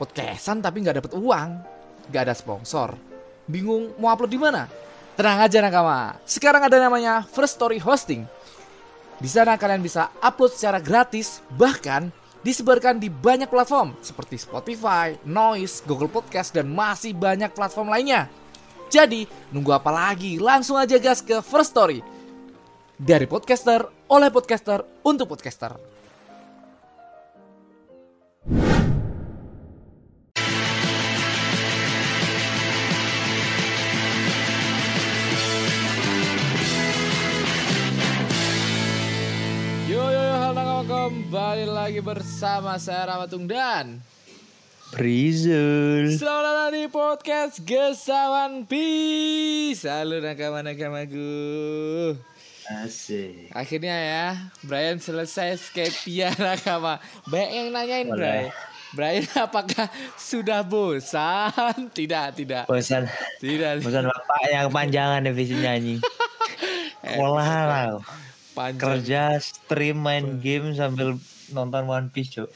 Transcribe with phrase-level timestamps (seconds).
[0.00, 1.60] podcastan tapi nggak dapet uang,
[2.08, 2.96] nggak ada sponsor.
[3.44, 4.64] Bingung mau upload di mana?
[5.20, 6.16] Tenang aja nakama.
[6.24, 8.24] Sekarang ada namanya First Story Hosting.
[9.20, 12.08] Di sana kalian bisa upload secara gratis, bahkan
[12.40, 18.32] disebarkan di banyak platform seperti Spotify, Noise, Google Podcast, dan masih banyak platform lainnya.
[18.88, 20.40] Jadi, nunggu apa lagi?
[20.40, 22.00] Langsung aja gas ke First Story.
[22.96, 25.89] Dari podcaster, oleh podcaster, untuk podcaster.
[40.80, 44.00] Halo kembali lagi bersama saya Ramatung dan
[44.88, 46.08] Prizul.
[46.16, 51.36] Selamat datang di podcast Gesawan Peace Halo nakama-nakamaku
[52.64, 53.52] Asik.
[53.52, 54.26] Akhirnya ya
[54.64, 56.96] Brian selesai Skypia nakama
[57.28, 58.08] Banyak yang nanyain.
[58.08, 58.48] Brian
[58.96, 59.84] Brian apakah
[60.16, 61.92] sudah bosan?
[62.00, 63.04] Tidak, tidak Bosan,
[63.36, 66.00] Tidak bosan bapak yang panjangan divisinya anjing.
[67.04, 68.00] Sekolah lah.
[68.60, 68.76] Panjang.
[68.76, 71.16] Kerja, stream, main game sambil
[71.52, 72.48] nonton One Piece, Cuk.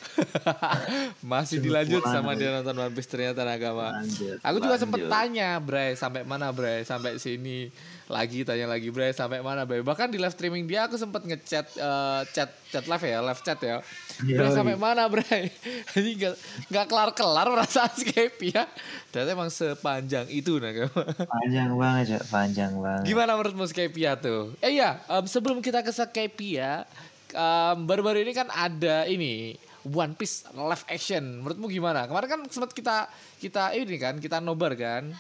[1.32, 6.22] Masih dilanjut sama dia nonton One Piece ternyata Lanjut, Aku juga sempet tanya Bray sampai
[6.26, 7.68] mana Bray sampai sini
[8.04, 11.66] lagi tanya lagi Bray sampai mana Bray bahkan di live streaming dia aku sempet ngechat
[11.72, 13.80] eh, chat chat live ya live chat ya
[14.20, 14.52] Bray Yoi.
[14.52, 15.48] sampai mana Bray
[16.00, 16.34] ini nggak
[16.68, 18.68] nggak kelar kelar perasaan Skype ya
[19.08, 22.22] ternyata emang sepanjang itu nakama Panjang banget, Cuk.
[22.30, 23.04] Panjang banget.
[23.06, 24.54] Gimana menurutmu Skypia tuh?
[24.58, 26.86] Eh iya, em, sebelum kita ke Skypia,
[27.34, 31.42] em, baru-baru ini kan ada ini One Piece live action.
[31.42, 32.06] Menurutmu gimana?
[32.06, 35.12] Kemarin kan sempat kita kita ini kan, kita nobar kan.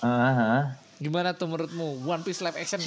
[0.00, 2.80] Ah, Gimana tuh menurutmu One Piece live action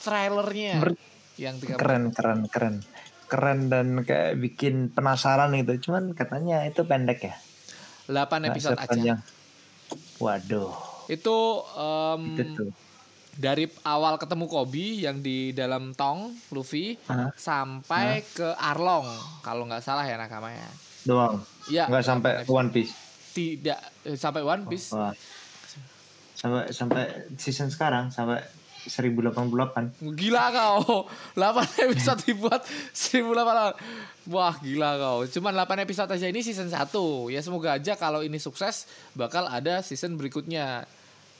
[0.00, 1.02] trailernya Menurut-
[1.34, 2.76] yang tiga keren, keren, keren.
[3.24, 5.88] Keren dan kayak bikin penasaran gitu.
[5.88, 7.34] Cuman katanya itu pendek ya.
[8.06, 8.84] 8 Nggak episode aja.
[8.84, 9.18] sepanjang.
[10.18, 10.70] Waduh.
[11.06, 11.36] Itu
[11.74, 12.68] em, Itu tuh.
[13.34, 17.34] Dari awal ketemu Kobe yang di dalam tong Luffy Hah?
[17.34, 19.06] sampai ke Arlong
[19.42, 20.66] kalau nggak salah ya nakamanya.
[21.04, 21.42] Doang.
[21.68, 22.56] Ya, Nggak sampai 8 episode.
[22.56, 22.92] One Piece.
[23.34, 24.88] tidak eh, sampai One Piece.
[24.94, 25.12] Wah.
[26.34, 27.04] Sampai sampai
[27.40, 28.40] season sekarang sampai
[28.84, 29.96] 1088.
[30.12, 32.60] Gila kau 8 episode dibuat
[32.92, 36.92] 1008 Wah gila kau Cuman 8 episode aja ini season 1
[37.32, 38.84] Ya semoga aja kalau ini sukses
[39.16, 40.84] Bakal ada season berikutnya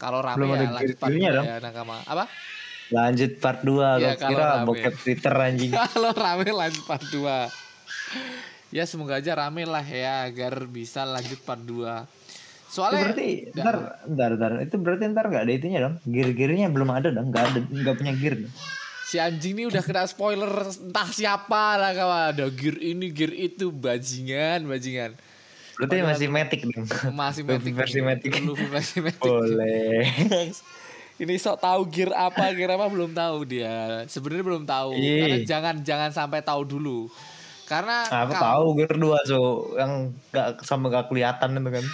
[0.04, 1.46] Kalau rame Belum ya lanjut part dua dong.
[1.46, 2.24] ya nakama Apa?
[2.86, 4.66] Lanjut part 2 Ya, kira rame.
[4.68, 5.72] bokep Twitter anjing.
[5.88, 7.48] Kalau rame lanjut part 2
[8.70, 12.12] Ya semoga aja rame lah ya Agar bisa lanjut part 2 Itu
[12.70, 15.94] Soalnya berarti ntar, ntar, ntar, itu berarti ntar nggak ada itunya dong.
[16.04, 18.34] Gear-gearnya belum ada dong, nggak ada, nggak punya gear.
[18.36, 18.50] dong.
[19.06, 22.34] Si anjing ini udah kena spoiler entah siapa lah kawan.
[22.34, 25.14] Ada gear ini, gear itu, bajingan, bajingan.
[25.76, 26.86] Berarti masih matic dong.
[27.10, 27.72] Masih metik.
[27.72, 28.32] versi matic.
[28.40, 29.20] Luffy versi metik.
[29.20, 30.04] Boleh.
[31.14, 34.02] Ini sok tahu gear apa, gear apa belum tahu dia.
[34.04, 34.94] Sebenarnya belum tahu.
[34.94, 35.20] Ih.
[35.20, 37.06] Karena jangan jangan sampai tahu dulu.
[37.64, 39.38] Karena Aku kalau- tahu gear 2 so
[39.74, 39.92] yang
[40.28, 41.84] nggak sama nggak kelihatan itu kan.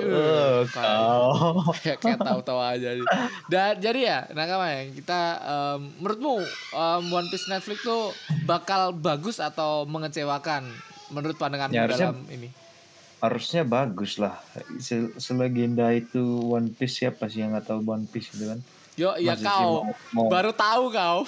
[0.00, 1.60] Eh, kau.
[1.74, 2.96] kayak kayak tahu-tahu aja.
[3.44, 6.40] Dan jadi ya, nakama ya, kita em, menurutmu
[6.72, 10.64] em, One Piece Netflix tuh bakal bagus atau mengecewakan
[11.10, 12.48] menurut pandangan Ya, dalam ini?
[13.22, 14.34] Harusnya bagus lah.
[14.76, 18.58] Se- Selegenda itu One Piece siapa sih yang nggak tahu One Piece itu kan?
[18.92, 21.22] Yo, ya sih kau mau- mau- baru tahu kau.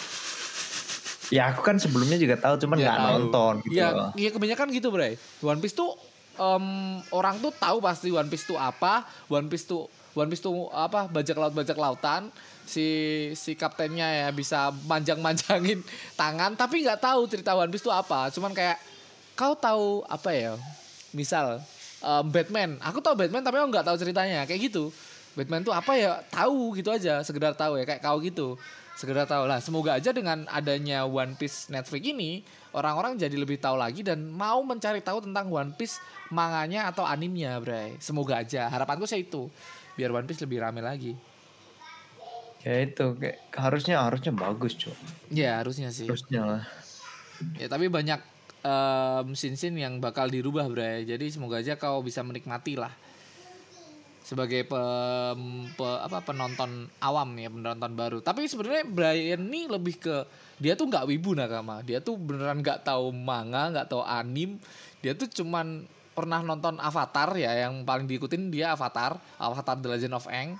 [1.30, 3.14] Ya aku kan sebelumnya juga tahu, cuman Ya, nggak tahu.
[3.16, 3.72] nonton gitu.
[3.72, 4.10] Iya, loh.
[4.14, 5.14] iya kebanyakan gitu, Bray.
[5.40, 5.94] One Piece tuh
[6.34, 6.66] em,
[7.08, 11.06] orang tuh tahu pasti One Piece tuh apa, One Piece tuh One Piece tuh apa?
[11.06, 12.28] Bajak laut bajak lautan.
[12.64, 12.86] Si
[13.34, 15.78] si kaptennya ya bisa manjang-manjangin
[16.20, 18.28] tangan tapi nggak tahu cerita One Piece tuh apa.
[18.28, 18.76] Cuman kayak
[19.32, 20.54] kau tahu apa ya?
[21.10, 21.62] Misal
[22.04, 24.92] em, Batman, aku tahu Batman tapi aku nggak tahu ceritanya kayak gitu.
[25.34, 26.22] Batman tuh apa ya?
[26.30, 28.60] Tahu gitu aja, sekedar tahu ya kayak kau gitu.
[28.94, 29.58] Sekedar tahu lah.
[29.58, 34.62] Semoga aja dengan adanya One Piece Netflix ini orang-orang jadi lebih tahu lagi dan mau
[34.62, 35.98] mencari tahu tentang One Piece
[36.30, 37.98] manganya atau animnya, Bray.
[37.98, 38.70] Semoga aja.
[38.70, 39.50] Harapanku sih itu.
[39.98, 41.18] Biar One Piece lebih rame lagi.
[42.62, 44.94] Ya itu kayak harusnya harusnya bagus cuy.
[45.28, 46.06] Ya, harusnya sih.
[46.06, 46.62] Harusnya lah.
[47.58, 48.22] Ya, tapi banyak
[48.64, 51.04] em, scene-scene yang bakal dirubah, Bray.
[51.04, 52.90] Jadi semoga aja kau bisa menikmati lah.
[54.24, 58.18] Sebagai pem- pe- apa penonton awam ya, penonton baru.
[58.24, 60.16] Tapi sebenarnya Brian ini lebih ke
[60.56, 61.84] dia tuh nggak wibu nakama.
[61.84, 64.56] Dia tuh beneran nggak tahu manga, nggak tahu anim.
[65.04, 65.84] Dia tuh cuman
[66.16, 70.56] pernah nonton Avatar ya, yang paling diikutin dia Avatar, Avatar The Legend of Aang.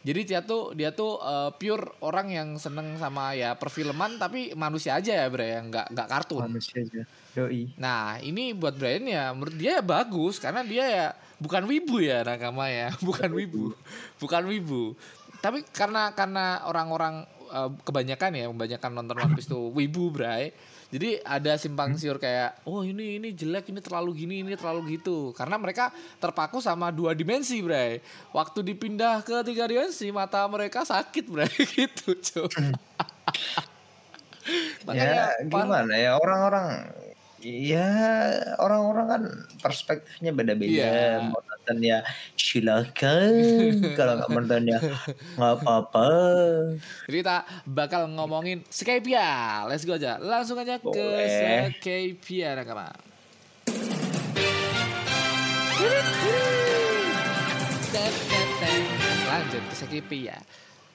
[0.00, 4.96] Jadi dia tuh dia tuh eh, pure orang yang seneng sama ya perfilman tapi manusia
[4.96, 6.46] aja ya ya, nggak nggak kartun.
[6.48, 7.02] Manusia aja.
[7.30, 7.70] Doi.
[7.78, 11.06] Nah ini buat Brian ya menurut dia ya bagus karena dia ya
[11.38, 13.70] bukan wibu ya nakama ya bukan wibu
[14.18, 14.98] bukan wibu.
[15.40, 17.24] Tapi karena karena orang-orang
[17.54, 20.50] eh, kebanyakan ya kebanyakan nonton One Piece tuh wibu Bray.
[20.90, 25.30] Jadi ada simpang siur kayak oh ini ini jelek ini terlalu gini ini terlalu gitu.
[25.38, 28.02] Karena mereka terpaku sama dua dimensi Bray.
[28.34, 32.74] Waktu dipindah ke tiga dimensi mata mereka sakit Bray gitu coba
[34.98, 36.90] ya par- gimana ya orang-orang
[37.40, 37.88] ya
[38.60, 39.22] orang-orang kan
[39.58, 41.32] perspektifnya beda-beda Iya.
[41.32, 42.04] mau nonton ya
[42.36, 43.32] silakan
[43.98, 44.78] kalau nggak nonton ya
[45.40, 46.08] nggak apa-apa
[47.08, 49.64] kita bakal ngomongin Skypia.
[49.66, 50.16] Let's go aja.
[50.20, 51.74] Langsung aja ke Boleh.
[51.80, 52.92] Skypia nakama.
[59.26, 60.36] Lanjut ke Skypia.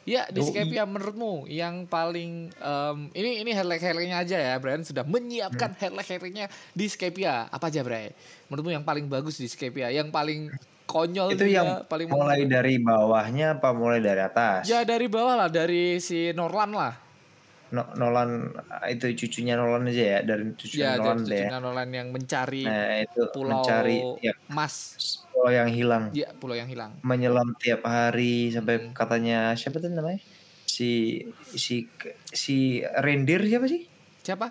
[0.05, 0.47] Ya di Yoi.
[0.53, 4.85] Skypia menurutmu yang paling em, ini ini highlight-highlightnya aja ya Brian.
[4.85, 6.45] Sudah menyiapkan highlight-highlightnya
[6.77, 8.13] di Skypia apa aja Brian?
[8.47, 10.53] Menurutmu yang paling bagus di Skypia yang paling
[10.85, 14.69] konyol itu juga, yang paling mulai dari bawahnya apa mulai dari atas?
[14.69, 17.04] Ya dari bawah lah, dari si Norlan lah.
[17.75, 18.31] No- Nolan
[18.87, 21.47] itu cucunya Nolan aja ya dari Ya cucunya dari Nolan deh ya.
[21.51, 24.75] cucunya Norlan yang mencari nah itu pulau mencari ya emas.
[25.35, 26.91] pulau yang hilang Ya, pulau yang hilang.
[27.03, 28.93] menyelam tiap hari sampai Hmm.
[28.95, 30.17] katanya siapa tuh namanya
[30.65, 31.19] si
[31.53, 31.85] si
[32.33, 33.83] si rendir siapa sih
[34.25, 34.47] Siapa?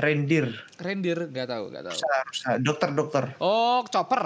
[0.00, 0.48] rendir
[0.82, 1.94] Rendir, nggak tahu, nggak tahu.
[1.94, 2.48] Rusa, rusa.
[2.58, 4.22] dokter dokter Oh, Chopper.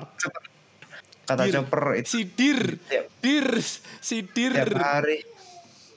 [1.27, 1.53] kata Dir.
[1.59, 2.61] chopper itu Si Dir.
[3.21, 3.49] Dir,
[4.01, 4.55] si Dir.
[4.55, 5.19] tiap hari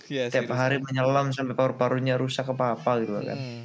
[0.10, 0.58] Ya, tiap serius.
[0.58, 3.38] hari menyelam sampai paru-parunya rusak apa apa gitu kan.
[3.38, 3.64] Hmm.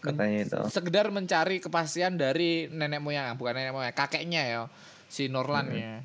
[0.00, 0.60] katanya itu.
[0.72, 4.60] Sekedar mencari kepastian dari nenek moyang, bukan nenek moyang, kakeknya ya,
[5.06, 6.00] si Norlan ya.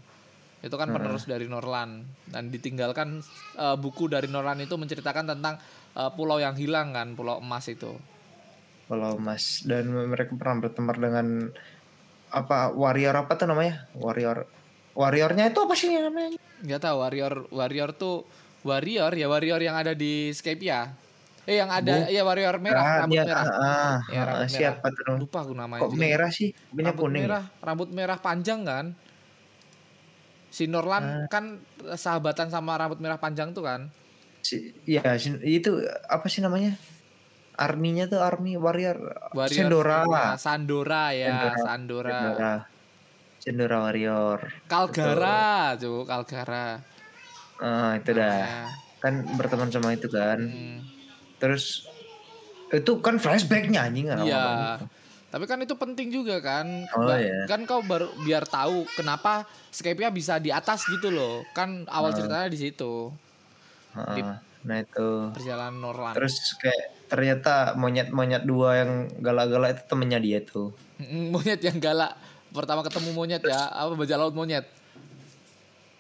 [0.60, 2.04] Itu kan penerus dari Norlan.
[2.28, 3.24] Dan ditinggalkan
[3.56, 5.58] eh, buku dari Norlan itu menceritakan tentang
[5.96, 7.96] eh, pulau yang hilang kan, pulau emas itu.
[8.86, 11.50] kalau mas dan mereka pernah bertempur dengan
[12.30, 13.90] apa warrior apa tuh namanya?
[13.98, 14.46] Warrior.
[14.94, 16.38] Warriornya itu apa sih namanya?
[16.62, 18.30] Nggak tahu warrior warrior tuh
[18.66, 20.90] warrior ya warrior yang ada di Skypia
[21.46, 23.46] eh yang ada ya warrior merah Ah, rambut dia- merah.
[23.46, 25.04] ah, Ya, ah, rambut siapa tuh?
[25.06, 25.22] Namanya?
[25.22, 26.02] lupa aku namanya kok juga.
[26.02, 26.50] merah sih?
[26.68, 27.28] Punya rambut kuning ya?
[27.30, 28.86] merah rambut merah panjang kan?
[30.50, 31.28] Si Norlan Ah.
[31.28, 31.62] kan
[31.94, 33.94] sahabatan sama rambut merah panjang tuh kan?
[34.42, 35.06] Si, ya
[35.44, 35.70] itu
[36.08, 36.74] apa sih namanya?
[37.56, 38.98] Arminya tuh army warrior,
[39.32, 41.56] warrior Sendora Nah, Sandora ya Sendora.
[41.62, 42.54] Sandora, Sendora
[43.38, 44.40] Sendora warrior.
[44.66, 46.82] Kalgara tuh Kalgara
[47.58, 48.64] ah itu dah Ya.
[49.00, 50.80] kan berteman sama itu kan Hmm.
[51.38, 51.88] terus
[52.68, 54.36] itu kan flashbacknya anjing kan Iya.
[54.36, 54.90] lama-lama.
[55.26, 56.64] Tapi kan itu penting juga kan.
[56.92, 57.44] Oh, Ba- iya.
[57.46, 61.44] Kan kau baru biar tahu kenapa Skype-nya bisa di atas gitu loh.
[61.52, 62.16] Kan awal Oh.
[62.16, 63.12] ceritanya di situ.
[63.92, 64.24] Ah, Di-
[64.64, 66.12] nah itu Perjalanan Norlan.
[66.14, 72.16] terus kayak ternyata monyet-monyet dua yang galak-galak itu temennya dia tuh Mm, monyet yang galak.
[72.50, 74.64] Pertama ketemu monyet ya, apa bajak laut monyet.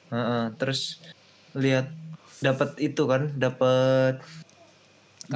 [0.08, 1.04] Heeh, terus
[1.64, 1.88] lihat
[2.44, 4.20] dapat itu kan dapat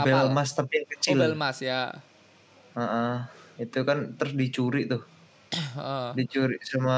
[0.03, 2.05] bel emas tapi yang Oh, kecil Belmas ya.
[2.77, 3.13] Heeh,
[3.63, 5.01] itu kan terus dicuri tuh
[5.75, 6.17] Heeh.
[6.17, 6.97] dicuri sama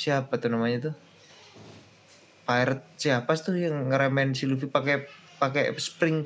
[0.00, 0.94] siapa tuh namanya tuh
[2.46, 4.96] pirate siapa tuh yang ngeremen si Luffy pakai
[5.40, 6.24] pakai spring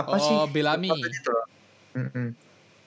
[0.00, 0.38] apa Oh, sih.
[0.74, 1.46] Apa itu loh.
[1.98, 2.26] Mm-mm,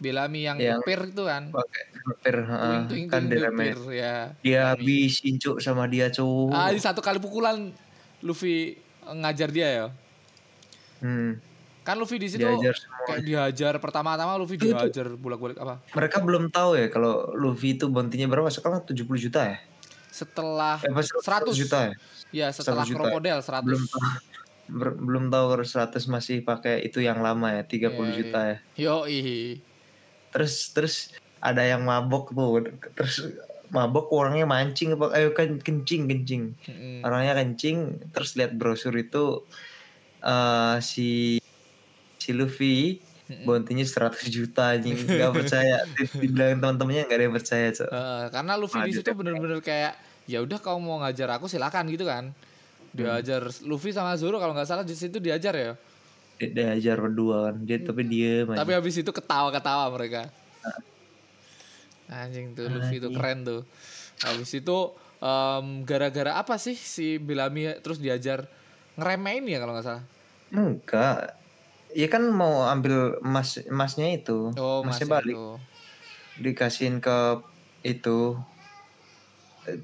[0.01, 1.44] Bellamy yang Yang- upir itu kan.
[1.48, 4.33] pakai hampir heeh, Tuing tuing kan upir ya.
[4.42, 6.50] dia habisin cuk sama dia cuk.
[6.50, 7.70] Ah, di satu kali pukulan
[8.20, 9.86] Luffy ngajar dia ya.
[11.00, 11.38] Hmm,
[11.81, 13.05] Kan Luffy di situ diajar semua.
[13.05, 13.74] kayak dihajar.
[13.77, 15.81] Pertama-tama Luffy Itu- dihajar bolak-balik apa?
[15.91, 18.50] mereka belum tahu ya kalau Luffy itu bounty-nya berapa?
[18.50, 19.58] Sekarang 70 juta ya?
[20.08, 21.93] Setelah eh, apa, 100 juta ya?
[22.31, 22.98] Ya setelah 100 juta.
[23.00, 24.01] krokodil 100 belum tahu.
[25.01, 28.58] Belum tahu kalau 100 masih pakai itu yang lama ya 30 Iya, juta ya?
[28.77, 29.62] Yoi
[30.31, 30.95] terus terus
[31.43, 32.71] ada yang mabok tuh.
[32.95, 33.15] Terus
[33.71, 35.11] mabok orangnya mancing apa?
[35.15, 36.43] Ayo kan kencing kencing.
[36.67, 37.07] Mm.
[37.07, 39.43] orangnya kencing terus lihat brosur itu
[40.21, 41.39] eh si
[42.21, 43.47] si Luffy Mm-mm.
[43.47, 45.07] bounty-nya 100 juta anjing.
[45.07, 45.88] Nggak percaya.
[45.95, 47.89] Di- dibilangin teman-temannya nggak ada yang percaya Cok.
[47.89, 49.93] Eh, karena Luffy di Lanjut situ bener-bener kayak
[50.29, 52.35] ya udah kau mau ngajar aku silakan gitu kan.
[52.91, 55.73] Diajar Luffy sama Zoro kalau nggak salah di situ diajar ya
[56.50, 57.55] diajar berdua kan.
[57.62, 58.65] Dia tapi diem aja.
[58.65, 60.31] tapi habis itu ketawa-ketawa mereka.
[62.12, 63.62] Anjing tuh Luffy itu keren tuh.
[64.25, 64.77] Habis itu
[65.24, 68.50] em, gara-gara apa sih si Bellamy terus diajar?
[69.00, 70.03] Ngeremehin ya kalau nggak salah?
[70.51, 71.39] Enggak.
[71.91, 74.51] Ya kan mau ambil emas emasnya itu.
[74.60, 75.36] Oh masih balik.
[75.36, 75.48] itu.
[76.41, 77.43] dikasihin ke
[77.86, 78.39] itu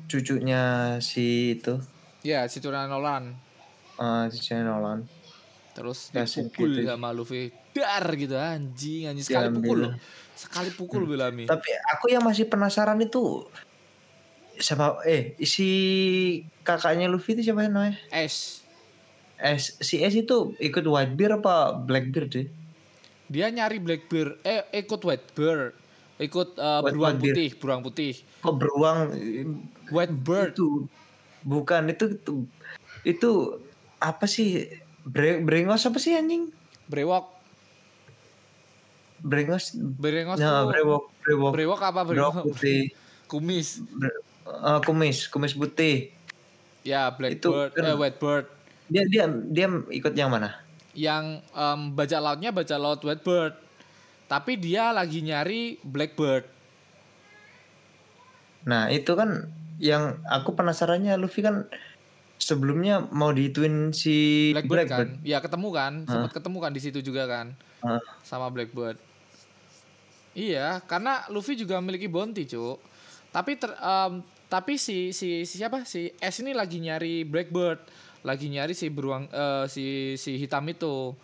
[0.09, 1.77] cucunya si itu.
[2.25, 3.37] Ya, si Nolan.
[3.97, 5.05] Ah, si Nolan.
[5.77, 6.89] Terus Kasih dipukul gitu.
[6.89, 7.53] sama Luffy.
[7.71, 9.61] Dar gitu anjing, anjing sekali Diambil.
[9.61, 9.93] pukul loh.
[10.33, 11.45] Sekali pukul Bellamy.
[11.45, 13.45] Tapi aku yang masih penasaran itu
[14.57, 15.69] sama eh si
[16.61, 17.93] kakaknya Luffy itu siapa namanya?
[18.09, 18.65] Ash.
[19.37, 22.47] S si S itu ikut Whitebeard apa Blackbeard deh?
[23.27, 25.77] Dia nyari Blackbeard, eh ikut Whitebird.
[26.17, 27.35] Ikut eh, White- beruang Whitebeard.
[27.37, 28.13] putih, beruang putih.
[28.41, 28.97] Kok beruang
[29.93, 30.57] Whitebird.
[30.57, 30.67] itu
[31.45, 32.35] bukan itu itu,
[33.05, 33.31] itu
[33.97, 34.65] apa sih
[35.07, 36.51] Bre, brengos apa sih anjing?
[36.85, 37.31] Brewok.
[39.17, 42.45] Brengos Brengos nah, brewok brewok Brewok apa brewok brewok?
[42.53, 42.93] putih
[43.25, 43.81] Kumis.
[43.81, 46.11] Bre- eh, kumis kumis putih
[46.85, 48.45] Ya, Blackbird, kan- eh Whitebird.
[48.87, 50.55] dia dia dia ikut yang mana?
[50.95, 53.59] Yang em, bajak lautnya bajak laut Whitebird.
[54.27, 56.47] Tapi dia lagi nyari Blackbird.
[58.63, 59.51] Nah itu kan
[59.83, 61.67] yang aku penasarannya Luffy kan
[62.37, 65.09] sebelumnya mau dituin si Blackbird, Blackbird.
[65.17, 65.25] kan?
[65.25, 68.01] Ya ketemu kan, sempat ketemu kan di situ juga kan Hah.
[68.21, 68.97] sama Blackbird.
[70.37, 72.77] Iya, karena Luffy juga memiliki bounty, Cuk.
[73.33, 75.81] Tapi ter, em, tapi si, si si siapa?
[75.81, 77.81] Si S ini lagi nyari Blackbird,
[78.21, 81.17] lagi nyari si beruang eh, si si hitam itu.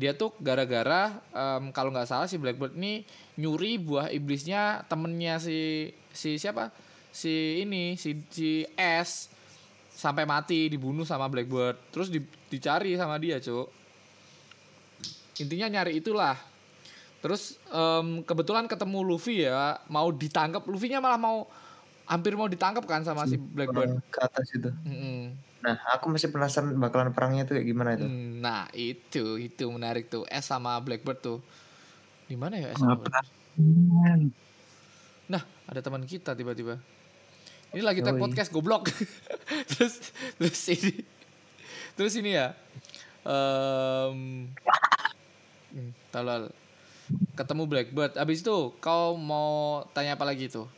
[0.00, 3.04] Dia tuh gara-gara em, kalau nggak salah si Blackbird ini
[3.36, 6.72] nyuri buah iblisnya temennya si si siapa?
[7.12, 9.28] Si ini si si S
[9.94, 13.70] sampai mati dibunuh sama Blackbird terus di- dicari sama dia cuk
[15.38, 16.34] intinya nyari itulah
[17.22, 21.48] terus em, kebetulan ketemu Luffy ya mau ditangkap Luffy-nya malah mau
[22.04, 24.68] hampir mau ditangkap kan sama si Blackbird ke atas itu.
[24.84, 25.32] Mm-mm.
[25.64, 28.04] Nah aku masih penasaran bakalan perangnya tuh kayak gimana itu.
[28.04, 31.40] Hmm, nah itu itu menarik tuh S sama Blackbird tuh
[32.28, 33.24] di mana ya S sama Blackbird?
[35.24, 36.76] Nah, ada teman kita tiba-tiba.
[37.74, 38.86] Ini lagi tag podcast goblok.
[39.74, 41.02] terus terus ini
[41.98, 42.54] terus ini ya.
[43.26, 44.46] Em
[45.74, 46.54] hmm, tolol.
[47.34, 48.14] Ketemu Blackbird.
[48.14, 50.70] Abis itu kau mau tanya apa lagi tuh?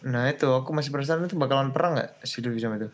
[0.00, 2.88] Nah itu aku masih penasaran itu bakalan perang nggak si Luffy sama itu?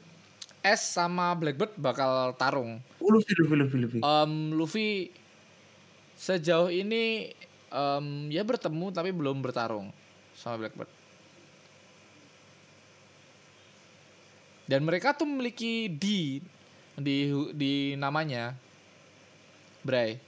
[0.66, 2.82] S sama Blackbird bakal tarung.
[2.98, 3.98] Oh, Luffy Luffy Luffy Luffy.
[4.02, 5.14] Em, Luffy
[6.18, 7.30] sejauh ini
[7.70, 9.94] em, ya bertemu tapi belum bertarung
[10.34, 10.97] sama Blackbird.
[14.68, 16.04] Dan mereka tuh memiliki D
[16.94, 17.16] di
[17.50, 18.52] di namanya.
[19.80, 20.20] Bray.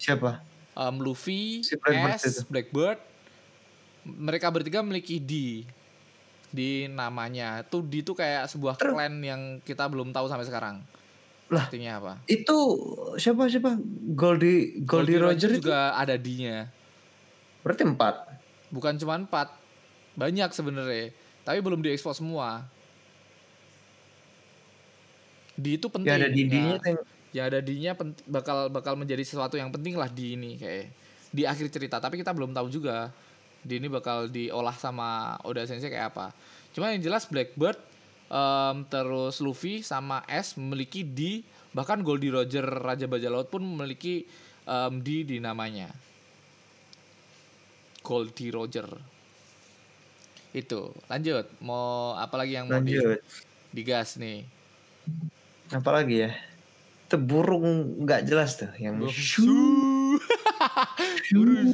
[0.00, 0.40] Siapa?
[0.72, 2.40] Em, Luffy, Si Blackbird S, itu.
[2.48, 2.98] Blackbird.
[4.02, 5.62] Mereka bertiga memiliki D
[6.48, 7.60] di namanya.
[7.62, 10.80] Tuh D itu kayak sebuah Terus- clan yang kita belum tahu sampai sekarang.
[11.52, 11.68] Lah.
[11.68, 12.12] Artinya apa?
[12.24, 12.56] Itu
[13.20, 13.76] siapa siapa?
[14.16, 16.72] Goldie Goldie, Roger, itu juga ada D-nya.
[17.60, 18.14] berarti empat.
[18.72, 19.52] Bukan cuma empat,
[20.16, 21.12] banyak sebenarnya.
[21.44, 22.64] Tapi belum diekspos semua.
[25.56, 26.08] D itu penting.
[26.08, 26.96] Ya ada didinya Nah,
[27.32, 27.60] yang ada
[27.96, 30.92] pent- bakal bakal menjadi sesuatu yang penting lah di ini kayak
[31.32, 31.96] di akhir cerita.
[31.96, 33.08] Tapi kita belum tahu juga
[33.64, 36.36] D ini bakal diolah sama Oda Sensei kayak apa.
[36.76, 37.80] Cuma yang jelas Blackbird
[38.28, 44.28] em, terus Luffy sama S memiliki D bahkan Goldie Roger Raja Bajak Laut pun memiliki
[44.68, 45.88] em, D di namanya.
[48.04, 48.88] Goldie Roger.
[50.52, 50.92] Itu.
[51.08, 51.48] Lanjut.
[51.64, 53.24] Mau apa lagi yang mau di, lanjut.
[53.72, 54.44] digas nih?
[55.72, 56.30] Apalagi ya?
[57.06, 59.12] Itu burung nggak jelas tuh yang Burung
[61.32, 61.68] Burung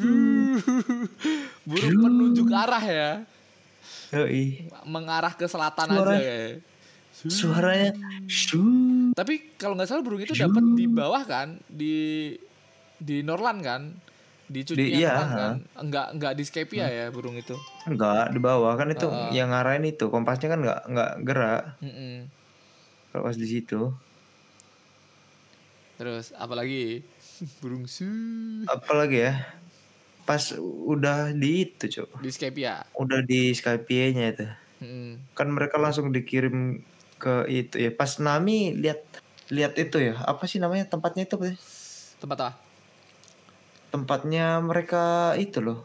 [1.67, 3.11] Burung penunjuk arah ya.
[4.11, 4.69] Yoi.
[4.85, 6.51] Mengarah ke selatan Suara- aja kayak.
[7.19, 7.91] Suaranya.
[9.13, 12.31] Tapi kalau nggak salah burung itu dapat di bawah kan di
[12.95, 13.83] di Norland kan
[14.47, 15.61] di cucian Di- iya, kan.
[15.61, 15.83] Hmm.
[15.83, 17.53] enggak enggak di Skypia ya burung itu
[17.85, 19.35] Enggak di bawah kan itu Heeh.
[19.35, 22.25] yang ngarahin itu kompasnya kan nggak nggak gerak Mm-mm.
[22.25, 22.38] kalau
[23.23, 23.93] pas di situ.
[25.99, 27.03] terus apalagi?
[27.63, 28.07] Burung su
[28.71, 29.35] Apalagi ya?
[30.23, 34.47] Pas udah di itu cok, di Skypia udah di Skype-nya itu.
[34.79, 35.35] Mm-mm.
[35.35, 36.87] kan mereka langsung dikirim
[37.19, 37.91] ke itu ya.
[37.91, 39.03] Pas Nami lihat
[39.51, 40.15] lihat itu ya.
[40.23, 40.87] Apa sih namanya?
[40.87, 41.35] Tempatnya itu
[42.23, 42.53] tempat apa?
[43.89, 45.83] Tempatnya mereka itu loh.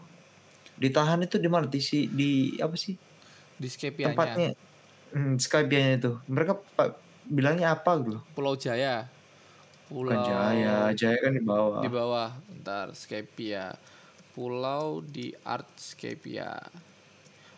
[0.77, 1.65] Ditahan itu di mana?
[1.65, 2.93] Di si di apa sih?
[3.57, 4.53] Di Skypia tempatnya.
[5.13, 6.11] Hmm, Skype-nya itu.
[6.27, 6.53] Mereka
[7.27, 8.19] bilangnya apa gitu?
[8.33, 9.07] Pulau Jaya.
[9.87, 11.81] Pulau bukan Jaya Jaya kan di bawah.
[11.83, 12.29] Di bawah
[12.63, 13.75] ntar Skypia
[14.33, 16.57] pulau di Artscapia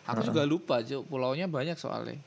[0.04, 1.08] aku juga lupa Cuk.
[1.08, 2.20] pulaunya banyak soalnya.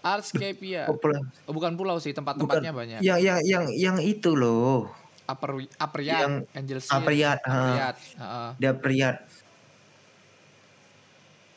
[0.00, 2.98] Artscapia Oh, pulau- oh, bukan pulau sih tempat-tempatnya banyak.
[3.04, 4.88] Yang yang yang yang itu loh.
[5.24, 7.38] Upper Apriat Yang Angel Seed, Apriat.
[7.44, 8.50] Apriat, heeh.
[8.60, 9.16] dia periat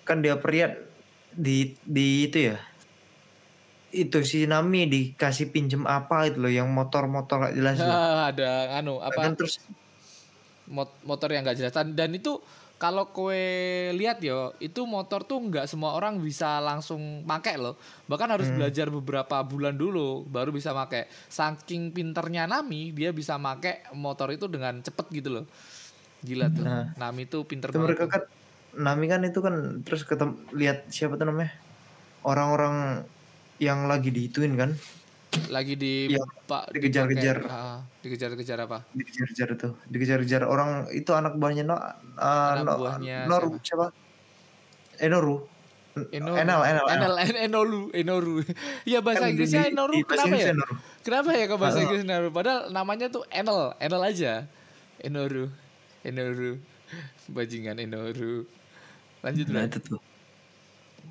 [0.08, 0.80] kan dia periat
[1.36, 2.58] di di itu ya
[3.92, 7.96] itu si Nami dikasih pinjem apa itu loh yang motor-motor gak jelas loh.
[8.34, 9.16] ada anu apa?
[9.16, 9.64] Kan terus
[10.68, 11.74] mot- motor yang nggak jelas.
[11.74, 12.40] Dan, itu
[12.78, 13.42] kalau kue
[13.98, 17.80] lihat yo itu motor tuh nggak semua orang bisa langsung pakai loh.
[18.06, 23.90] Bahkan harus belajar beberapa bulan dulu baru bisa pakai saking pinternya Nami dia bisa pakai
[23.98, 25.46] motor itu dengan cepet gitu loh.
[26.22, 26.66] Gila tuh.
[26.68, 26.94] Nah.
[27.00, 28.24] Nami tuh pinter itu banget mereka kan
[28.78, 31.50] Nami kan itu kan terus ketemu lihat siapa tuh namanya?
[32.22, 33.08] Orang-orang
[33.58, 34.72] yang lagi dihituin kan
[35.48, 37.38] lagi di Iya, pak dikejar-kejar.
[37.46, 41.84] ah, dikejar-kejar apa dikejar-kejar itu dikejar-kejar orang itu anak buahnya no, uh,
[42.18, 43.92] Anak no- buahnya Noru siapa
[44.98, 45.46] Enoru
[46.08, 46.38] Enoru.
[46.38, 48.46] Enel Enel Enel, En- Enoru, Enoru.
[48.84, 49.94] Iya bahasa Kan Inggrisnya di- Enoru.
[50.06, 50.54] Kenapa ya?
[51.02, 51.84] Kenapa ya kok bahasa Ah.
[51.84, 52.30] Inggris Enoru?
[52.30, 54.46] Padahal namanya tuh Enel, Enel aja.
[54.98, 55.50] Enoru,
[56.02, 56.62] Enoru,
[57.28, 58.46] bajingan Enoru.
[59.20, 59.98] Lanjut nah itu tuh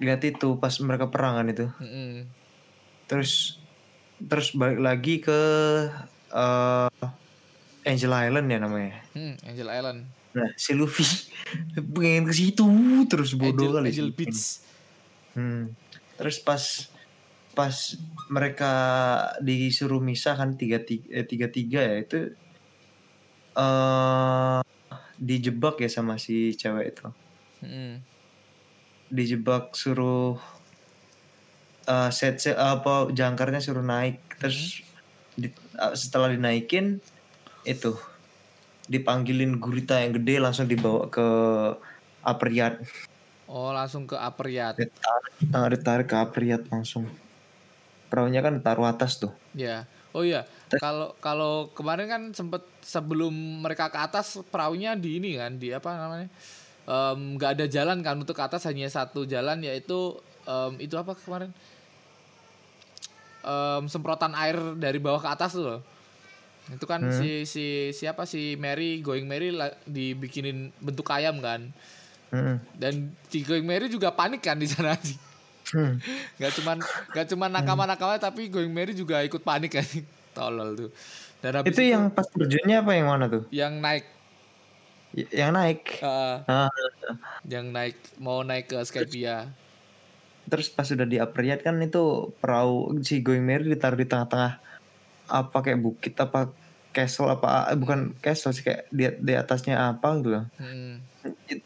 [0.01, 2.29] lihat itu pas mereka perangan itu Mm-mm.
[3.09, 3.61] terus
[4.17, 5.41] terus balik lagi ke
[6.33, 7.09] eh,
[7.87, 10.01] Angel Island ya namanya Hmm, Angel Island,
[10.37, 11.05] nah si Luffy
[11.97, 12.67] pengen ke situ
[13.09, 14.11] terus bodoh Angel, kali Angel.
[14.13, 14.61] Beach.
[15.33, 15.73] Hmm.
[16.21, 16.61] Terus pas
[17.57, 17.77] pas
[18.29, 18.73] mereka
[19.41, 22.19] disuruh misah kan tiga tiga, eh, tiga, tiga ya itu
[23.57, 24.61] eh
[25.17, 27.09] dijebak ya sama si cewek itu.
[27.65, 28.16] Mm-mm.
[29.11, 30.39] Dijebak suruh
[31.87, 34.83] eh set, set apa jangkarnya suruh naik terus
[35.39, 36.99] di- eh, setelah dinaikin
[37.63, 37.95] itu
[38.91, 41.27] dipanggilin gurita yang gede langsung dibawa ke
[42.27, 42.83] Apriat.
[43.47, 44.83] Oh langsung ke upper yacht.
[44.83, 47.07] Ditarik, ah, ditarik ke Apriat langsung.
[48.11, 49.31] Perahunya kan taruh atas tuh.
[49.55, 49.87] Ya.
[50.11, 50.49] Oh iya,
[50.81, 55.93] kalau kalau kemarin kan sempet sebelum mereka ke atas perahunya di ini kan di apa
[55.93, 56.33] namanya
[56.87, 60.15] Nggak ada jalan kan untuk ke atas hanya satu jalan yaitu
[60.47, 61.51] em, itu apa kemarin
[63.47, 65.81] Em, semprotan air dari bawah ke atas tuh loh.
[66.67, 71.71] Itu kan si si siapa si Mary Going Mary la- dibikinin bentuk ayam kan.
[72.35, 72.59] Hmm.
[72.75, 74.99] Dan si Going Mary juga panik kan di sana.
[75.67, 75.99] Hmm.
[76.39, 76.79] Gak cuman
[77.11, 79.83] gak cuman nakama-nakama tapi Going Mary juga ikut panik kan.
[80.39, 80.91] Tolol tuh.
[81.43, 83.43] Dan habis Itu yang pas terjunnya apa yang mana tuh?
[83.51, 84.07] yang naik
[85.17, 85.81] Yang naik.
[86.05, 86.69] eh, Ah,
[87.49, 89.49] yang naik mau naik ke Skypia.
[90.47, 94.63] terus pas sudah di Apriat kan itu perahu si Going Merry ditaruh di tengah-tengah
[95.27, 96.55] apa kayak bukit apa
[96.95, 100.45] castle apa eh, bukan castle sih kayak di, di atasnya apa gitu loh.
[100.61, 101.03] Hmm,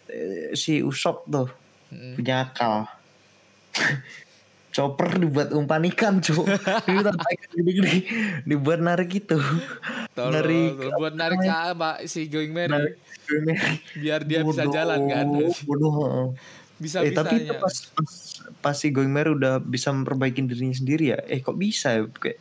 [0.08, 1.50] eh, Si Usop tuh
[1.92, 2.14] hmm.
[2.16, 2.88] punya akal.
[4.70, 7.14] Chopper dibuat umpan ikan ikan
[7.50, 8.06] gede-gede
[8.46, 9.34] dibuat narik itu.
[10.14, 12.94] Tolol, Narik- buat narik ke Mbak si Going Mary Narik
[13.98, 15.26] biar dia bisa Bodoh, jalan kan.
[15.66, 15.92] Bodoh.
[16.80, 18.10] Bisa eh tapi itu pas, pas
[18.62, 21.18] pas si Going Merry udah bisa memperbaiki dirinya sendiri ya.
[21.28, 22.02] Eh kok bisa ya?
[22.08, 22.38] Kayak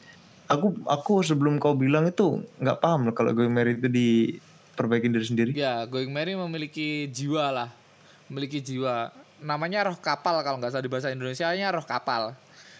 [0.47, 5.25] aku aku sebelum kau bilang itu nggak paham loh kalau Going Merry itu diperbaiki diri
[5.27, 5.51] sendiri.
[5.51, 7.69] Ya, Going Merry memiliki jiwa lah.
[8.31, 9.11] Memiliki jiwa.
[9.39, 12.35] Namanya roh kapal kalau nggak salah di bahasa Indonesia-nya roh kapal.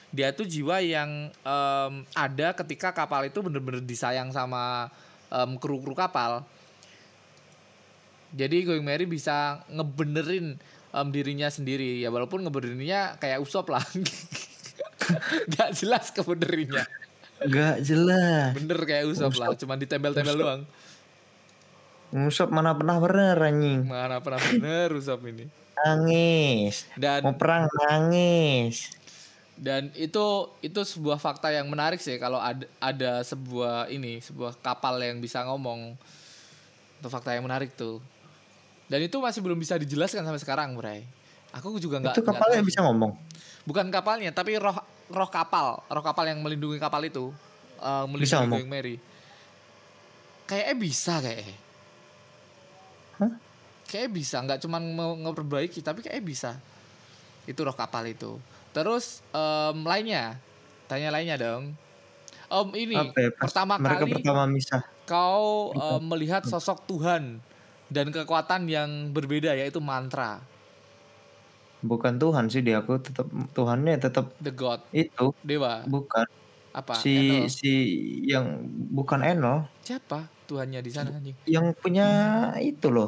[0.10, 4.89] Dia tuh jiwa yang em, ada ketika kapal itu bener-bener disayang sama
[5.30, 6.43] em, kru-kru kapal.
[8.30, 10.58] Jadi Going Merry bisa ngebenerin
[10.93, 12.02] em, dirinya sendiri.
[12.02, 13.86] Ya walaupun ngebenerinnya kayak usop lah.
[15.58, 16.86] Gak jelas kebenerinnya.
[17.39, 18.52] Gak jelas.
[18.58, 19.56] Bener kayak usop lah.
[19.56, 20.62] Cuman ditempel-tempel doang.
[22.10, 23.86] Ngusap mana pernah bener anjing.
[23.86, 25.45] Mana pernah bener usop ini.
[25.85, 26.87] Nangis.
[26.99, 28.91] Dan Mau perang nangis.
[29.59, 34.95] Dan itu itu sebuah fakta yang menarik sih kalau ada ada sebuah ini sebuah kapal
[35.03, 35.99] yang bisa ngomong.
[36.99, 37.99] Itu fakta yang menarik tuh.
[38.87, 41.03] Dan itu masih belum bisa dijelaskan sampai sekarang, Bray.
[41.53, 42.69] Aku juga nggak itu nggak kapalnya tahu.
[42.71, 43.11] bisa ngomong.
[43.67, 44.73] bukan kapalnya, tapi roh
[45.09, 47.29] roh kapal, roh kapal yang melindungi kapal itu,
[47.77, 48.59] Bisa melindungi ngomong?
[48.65, 48.95] Going Mary.
[50.49, 51.57] Kayaknya bisa kayaknya.
[53.21, 53.33] Hah?
[53.89, 54.78] Kayaknya bisa, nggak cuma
[55.25, 56.52] ngeperbaiki, tapi kayaknya bisa.
[57.49, 58.38] Itu roh kapal itu.
[58.75, 60.38] Terus em, lainnya,
[60.89, 61.73] tanya lainnya dong.
[62.52, 64.82] Om ini Apa ya, pertama mereka kali pertama misah.
[65.10, 67.41] kau em, melihat sosok Tuhan
[67.93, 70.41] dan kekuatan yang berbeda yaitu mantra,
[71.89, 76.25] Bukan Tuhan sih dia aku tetap Tuhannya tetap the God, itu dewa, bukan
[76.75, 76.97] apa?
[76.99, 77.52] si Enel.
[77.60, 77.67] si
[78.32, 78.45] yang
[78.97, 81.38] bukan Enol Siapa Tuhannya di sana anjing?
[81.47, 82.04] yang punya
[82.60, 83.08] itu loh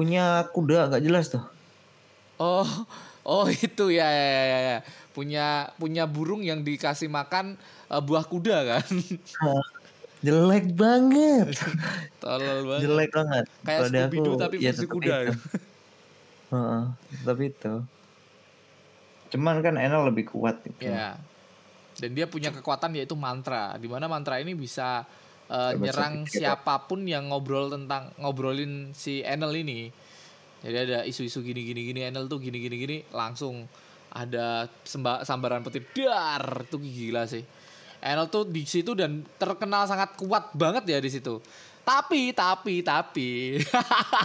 [0.00, 0.24] punya
[0.56, 1.44] kuda agak jelas tuh
[2.40, 2.64] Oh,
[3.20, 4.78] oh itu ya ya ya, ya, ya.
[5.12, 7.60] Punya punya burung yang dikasih makan
[7.92, 8.88] eh, buah kuda kan.
[10.24, 11.52] jelek banget
[12.24, 12.80] Tolol banget.
[12.80, 15.16] jelek banget Kayak Scooby-Doo aku, tapi ya versi kuda.
[15.20, 15.34] itu.
[16.50, 16.82] Heeh,
[17.12, 17.74] tetap itu
[19.30, 20.90] cuman kan Enol lebih kuat gitu.
[20.90, 21.14] Ya.
[22.00, 25.04] dan dia punya kekuatan yaitu mantra di mana mantra ini bisa
[25.50, 26.54] uh, nyerang ya.
[26.54, 29.90] siapa pun yang ngobrol tentang ngobrolin si Enel ini.
[30.60, 33.66] Jadi ada isu-isu gini gini gini Enel tuh gini gini gini langsung
[34.14, 35.84] ada semba, sambaran petir.
[35.90, 37.42] Dar tuh gila sih.
[38.00, 41.42] Enel tuh di situ dan terkenal sangat kuat banget ya di situ.
[41.82, 43.58] Tapi tapi tapi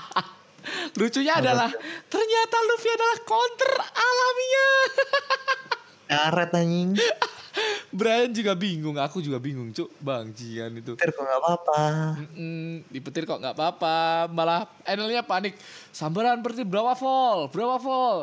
[0.99, 1.71] lucunya adalah
[2.11, 4.69] ternyata Luffy adalah counter alaminya.
[6.05, 6.89] Karet anjing.
[7.95, 9.87] Brian juga bingung, aku juga bingung, cuk.
[10.03, 10.99] Bang Jian itu.
[10.99, 11.81] Petir kok nggak apa-apa.
[12.19, 15.55] Mm-mm, di petir kok nggak apa-apa, malah Enelnya panik.
[15.95, 17.47] Sambaran petir berapa vol?
[17.47, 18.17] Berapa vol?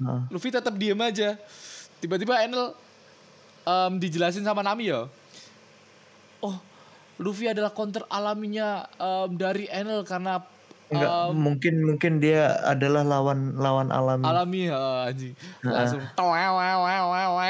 [0.00, 1.34] Nah, Luffy tetap diem aja.
[1.98, 2.72] Tiba-tiba Enel
[3.66, 5.10] em, dijelasin sama Nami ya.
[6.40, 6.56] Oh,
[7.20, 10.40] Luffy adalah counter alaminya em, dari Enel karena
[10.90, 14.26] Enggak, em, mungkin mungkin dia adalah lawan lawan alami.
[14.26, 15.34] alami ya anjing.
[15.62, 17.48] Langsung towewewewewe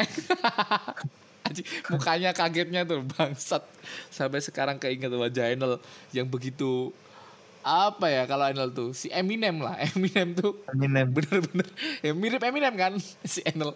[1.48, 3.64] anjing mukanya kagetnya tuh bangsat.
[4.12, 5.80] Sampai sekarang keinget wajah Enel
[6.12, 6.92] yang begitu
[7.64, 8.92] apa ya kalau Enel tuh?
[8.92, 10.60] Si Eminem lah Eminem tuh.
[10.76, 11.08] Eminem.
[11.08, 11.68] bener-bener
[12.04, 12.92] ya mirip Eminem kan
[13.32, 13.72] si Enel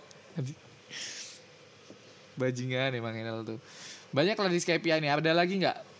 [2.36, 3.58] bajingan emang Enel tuh.
[4.12, 5.93] Banyak lah di Skypia nih ada lagi nggak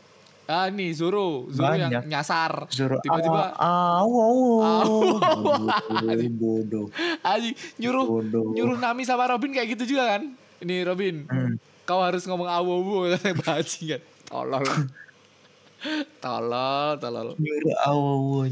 [0.44, 2.04] ah nih Zoro Zoro yang Banyak.
[2.11, 2.68] nyasar.
[2.68, 4.92] Suruh tiba-tiba aw aw Aw.
[6.37, 6.92] bodoh
[7.24, 8.52] Aji nyuruh bodoh.
[8.52, 10.22] nyuruh Nami sama Robin kayak gitu juga kan?
[10.61, 11.24] Ini Robin.
[11.28, 11.57] Hmm.
[11.85, 14.64] kau harus ngomong awo-awo katanya bajingan tolol.
[16.24, 17.28] Tolol tolol.
[17.37, 18.48] Nyuruh aw aw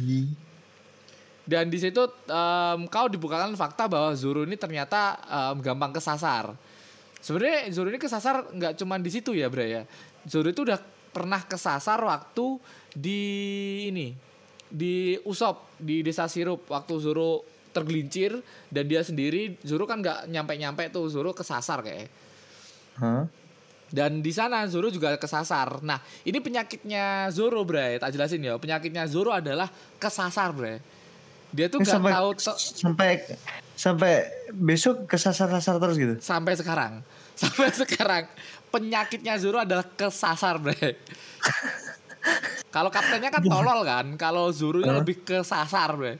[1.42, 1.98] dan di situ
[2.30, 6.54] em, kau dibukakan fakta bahwa Zoro ini ternyata em, gampang kesasar.
[7.18, 9.82] Sebenarnya Zoro ini kesasar nggak cuma di situ ya Bre ya.
[10.22, 10.78] Zoro itu udah
[11.12, 12.58] pernah kesasar waktu
[12.96, 13.20] di
[13.92, 14.16] ini
[14.72, 18.40] di Usop di desa Sirup waktu Zoro tergelincir
[18.72, 22.08] dan dia sendiri Zoro kan nggak nyampe-nyampe tuh Zoro kesasar kayak
[22.96, 23.28] Hah?
[23.92, 25.84] dan di sana Zoro juga kesasar.
[25.84, 28.00] Nah, ini penyakitnya Zoro, Bre.
[28.00, 28.56] Tak jelasin ya.
[28.56, 29.68] Penyakitnya Zoro adalah
[30.00, 30.80] kesasar, Bre.
[31.52, 33.10] Dia tuh Ini gak sampai tahu sampai
[33.76, 34.12] sampai
[34.56, 36.14] besok kesasar-sasar terus gitu.
[36.24, 37.04] sampai sekarang.
[37.42, 38.24] Sampai sekarang
[38.72, 40.80] penyakitnya Zoro adalah kesasar, Bre.
[42.74, 44.06] Kalau kaptennya kan tolol kan.
[44.16, 46.16] Kalau Zoro nya lebih kesasar, Bre.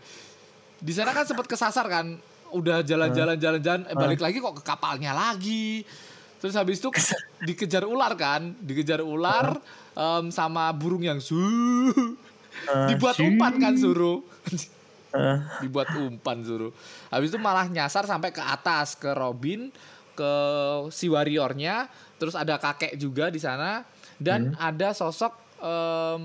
[0.77, 2.21] Di sana kan sempat kesasar kan.
[2.53, 5.81] Udah jalan-jalan jalan-jalan eh, balik lagi kok ke kapalnya lagi.
[6.37, 6.91] Terus habis itu
[7.41, 9.57] dikejar ular kan, dikejar ular
[9.95, 11.39] em, sama burung yang su
[12.91, 14.27] dibuat umpan kan Zoro.
[15.63, 16.75] Dibuat umpan Zoro.
[17.09, 19.71] Habis itu malah nyasar sampai ke atas ke Robin,
[20.13, 20.33] ke
[20.93, 21.89] si warriornya,
[22.21, 23.85] terus ada kakek juga di sana
[24.21, 26.21] dan ada sosok em,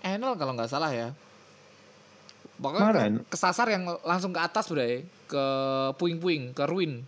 [0.00, 1.12] Enel kalau nggak salah ya.
[2.60, 5.44] Pokoknya kesasar yang langsung ke atas bre, ke
[5.96, 7.00] puing-puing, ke ruin.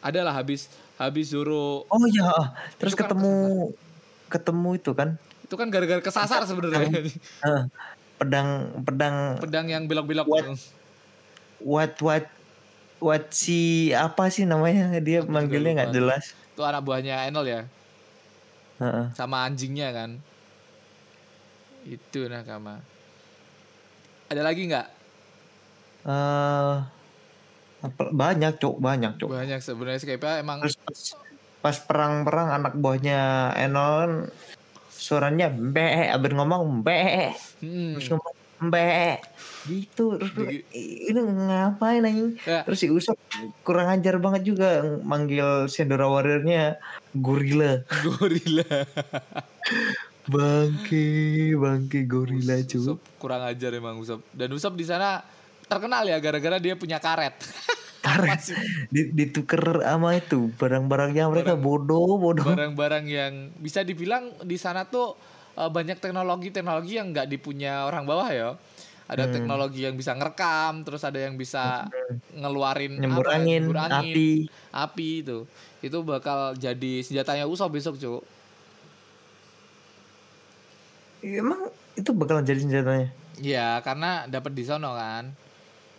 [0.00, 2.46] Adalah habis habis Zoro Oh iya, ah.
[2.80, 3.34] terus Itu kan ketemu
[4.30, 5.08] ketemu itu kan
[5.50, 7.10] itu kan gara-gara kesasar sebenarnya.
[7.42, 7.66] Ah,
[8.22, 10.26] pedang pedang Pedang yang belok-belok.
[10.30, 10.46] What?
[11.60, 12.24] what what
[13.00, 14.94] what si apa sih namanya?
[15.00, 16.36] Dia juga manggilnya nggak jelas.
[16.52, 17.62] Itu anak buahnya Enel ya.
[18.80, 19.12] Heeh.
[19.12, 20.16] sama anjingnya kan?
[21.84, 22.80] Itu nakama.
[24.32, 24.88] Ada lagi nggak?
[26.08, 26.76] Eh,
[27.80, 29.28] apa banyak cok banyak cok.
[29.28, 31.00] banyak sebenarnya Skype emang Terus pas,
[31.60, 34.32] pas perang-perang anak buahnya Enon
[34.88, 37.36] suaranya be abis ngomong be.
[37.60, 38.36] Hmm, terus ngomong
[38.72, 39.20] be
[39.68, 42.38] gitu terus ini ngapain anjing?
[42.48, 42.64] Ya.
[42.64, 43.18] terus si Usop
[43.60, 46.80] kurang ajar banget juga manggil Sendora Warrior-nya
[47.12, 48.64] gorila gorila
[50.30, 51.06] bangke
[51.58, 52.94] bangke gorila cuy.
[53.18, 55.20] Kurang ajar emang Usop dan Usop di sana
[55.66, 57.34] terkenal ya gara-gara dia punya karet.
[58.00, 58.56] Karet.
[58.88, 62.48] Dituker sama itu barang-barangnya mereka bodoh bodoh.
[62.48, 65.20] barang-barang yang bisa dibilang di sana tuh
[65.60, 68.56] eh, banyak teknologi-teknologi yang nggak dipunya orang bawah ya
[69.10, 69.34] ada Hmm.
[69.34, 71.90] teknologi yang bisa ngerekam terus ada yang bisa
[72.30, 74.30] ngeluarin nyembur apa ya, angin nyembur angin, api.
[74.70, 75.38] api itu.
[75.82, 78.22] Itu bakal jadi senjatanya Usop besok cuk.
[81.20, 83.08] Iya, emang itu bakalan jadi senjatanya?
[83.36, 85.34] Ya karena dapat di sono kan.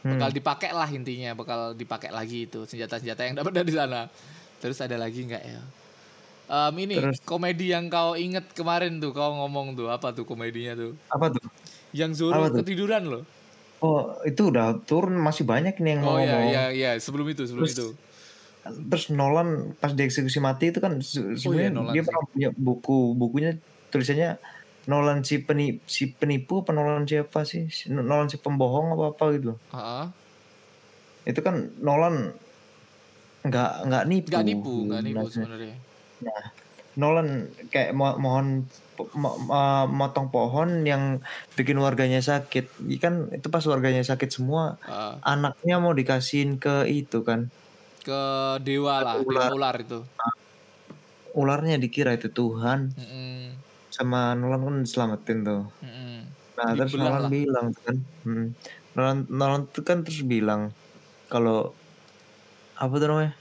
[0.02, 0.17] Hmm.
[0.17, 4.10] bakal dipakai lah intinya bakal dipakai lagi itu senjata-senjata yang dapat dari sana.
[4.58, 5.62] Terus ada lagi nggak ya?
[6.50, 10.74] Em, ini Terus- komedi yang kau inget kemarin tuh kau ngomong tuh apa tuh komedinya
[10.74, 10.97] tuh?
[11.08, 11.45] Apa tuh
[11.91, 13.23] yang Zoro ketiduran loh.
[13.82, 16.91] Oh itu udah turun masih banyak nih yang oh iya iya iya.
[16.97, 17.88] Sebelum itu sebelum Terus- itu.
[18.62, 22.97] terus Nolan pas dieksekusi mati itu kan se- sebenarnya iya, Nolan dia pernah punya buku
[23.17, 23.51] bukunya
[23.89, 24.38] tulisannya
[24.86, 27.73] Nolan si penipu si penipu apa Nolan siapa sih?
[27.73, 29.58] Si- Nolan si pembohong apa apa gitu.
[29.73, 30.06] Heeh.
[31.21, 32.34] itu kan Nolan
[33.41, 35.75] nggak nggak nipu Nggak nipu, nggak nipu sebenarnya.
[36.21, 36.45] sebenarnya.
[36.99, 37.27] Nolan
[37.71, 38.67] kayak mo mohon
[39.15, 41.04] mo- mo- motong pohon yang
[41.56, 42.65] bikin warganya sakit.
[42.84, 47.47] Iya kan itu pas warganya sakit semua Ah, anaknya mau dikasihin ke itu kan?
[48.04, 48.21] Ke
[48.65, 49.49] dewa lah, dewa Ular.
[49.56, 49.99] ular itu.
[51.32, 52.91] ularnya dikira itu Tuhan.
[52.99, 53.56] Mm-mm,
[53.91, 55.62] sama Nolan kan diselamatin tuh.
[55.84, 56.19] Mm-mm.
[56.51, 57.32] nah terus Nolan lah.
[57.32, 57.95] bilang kan
[58.27, 58.45] hmm,
[58.95, 60.62] Nolan Nolan tuh kan terus bilang
[61.32, 61.71] kalau
[62.75, 63.34] apa tuh namanya?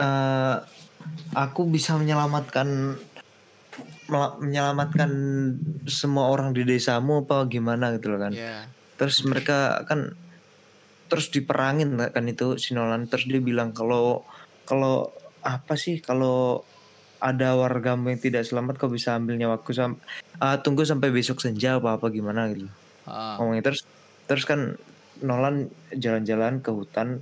[0.00, 0.56] Eh
[1.34, 2.98] aku bisa menyelamatkan
[4.10, 5.10] menyelamatkan
[5.86, 8.34] semua orang di desamu apa gimana gitu loh kan.
[8.34, 8.66] Ya.
[9.00, 10.12] terus mereka kan
[11.08, 13.08] terus diperangin kan itu si Nolan.
[13.08, 14.26] Terus dia bilang kalau
[14.68, 15.08] kalau
[15.40, 16.60] apa sih kalau
[17.20, 20.00] ada warga yang tidak selamat kau bisa ambil nyawaku sam
[20.40, 22.68] ah, tunggu sampai besok senja apa apa gimana gitu.
[23.08, 23.88] Ah, ngomongnya terus
[24.28, 24.76] terus kan
[25.20, 27.20] Nolan jalan-jalan ke hutan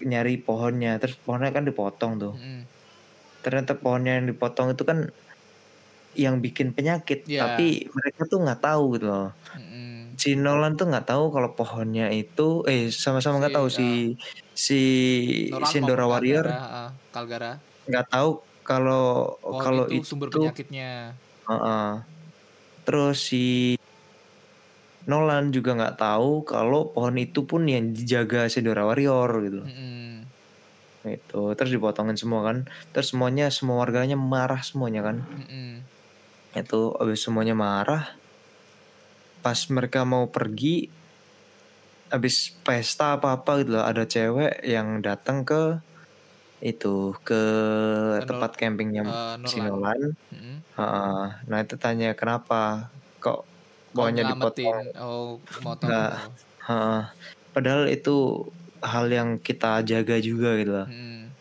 [0.00, 0.96] nyari pohonnya.
[1.00, 2.34] Terus pohonnya kan dipotong tuh.
[2.36, 2.60] Mm-mm.
[3.44, 4.98] Ternyata pohonnya yang dipotong itu kan
[6.14, 7.42] yang bikin penyakit Iya.
[7.42, 9.28] tapi mereka tuh nggak tahu gitu loh
[9.58, 10.14] Mm-mm.
[10.14, 13.88] si Nolan tuh nggak tahu kalau pohonnya itu eh sama-sama nggak Si, tahu si
[14.54, 14.80] si
[15.50, 17.52] Nolan si Dora maupun Warrior Kalgara, ah, Kalgara.
[17.90, 18.30] nggak tahu
[18.64, 19.04] kalau
[19.42, 20.90] Pohon kalau itu itu, sumber penyakitnya.
[21.50, 21.88] Heeh.
[22.86, 23.74] terus si
[25.04, 30.23] Nolan juga nggak tahu kalau pohon itu pun yang dijaga si Dora Warrior gitu Mm-mm.
[31.08, 32.64] Itu terus dipotongin semua kan
[32.96, 35.84] terus semuanya semua warganya marah semuanya kan Mm-mm.
[36.56, 38.16] itu habis semuanya marah
[39.44, 40.88] pas mereka mau pergi
[42.08, 45.76] habis pesta apa apa gitu loh ada cewek yang datang ke
[46.64, 47.42] itu ke
[48.22, 49.68] Ke tempat campingnya eh, si Nolan.
[49.68, 50.00] Nolan
[50.32, 50.56] Mm-mm.
[50.74, 51.24] Heeh.
[51.50, 52.88] nah itu tanya kenapa
[53.20, 53.44] kok
[53.92, 56.12] bawahnya dipotong oh motong Nggak.
[56.16, 56.30] gitu.
[56.72, 57.02] Heeh.
[57.52, 58.16] padahal itu
[58.84, 61.32] hal yang kita jaga juga gitu loh Mm-mm.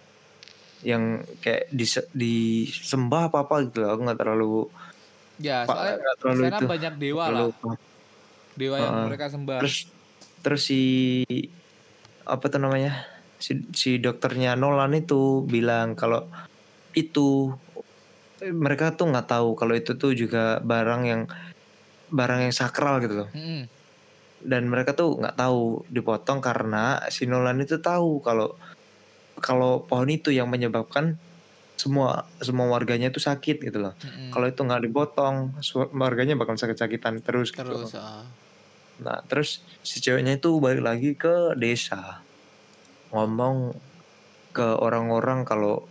[0.84, 1.04] yang
[1.40, 4.68] kayak dise- disembah apa apa gitu loh aku nggak terlalu
[5.42, 6.66] Ya, soalnya di terlalu sana itu.
[6.70, 7.78] banyak dewa terlalu lah,
[8.54, 9.06] dewa yang Heeh.
[9.10, 9.60] mereka sembah.
[9.60, 9.76] terus
[10.40, 10.82] terus si
[12.24, 13.04] apa tuh namanya
[13.42, 16.28] si, si dokternya Nolan itu bilang kalau
[16.94, 17.52] itu
[18.44, 21.22] mereka tuh nggak tahu kalau itu tuh juga barang yang
[22.12, 23.66] barang yang sakral gitu loh Mm-mm.
[24.44, 28.56] Dan mereka tuh nggak tahu dipotong karena si Nolan itu tahu kalau
[29.40, 31.18] kalau pohon itu yang menyebabkan
[31.74, 34.30] semua semua warganya itu sakit gitu loh Mm-mm.
[34.30, 35.58] kalau itu nggak dipotong
[35.98, 37.66] warganya bakal sakit-sakitan terus gitu.
[37.66, 38.24] terus ah.
[39.02, 42.22] Nah, terus si ceweknya itu balik lagi ke desa.
[43.10, 43.74] Ngomong
[44.54, 45.90] ke orang-orang kalau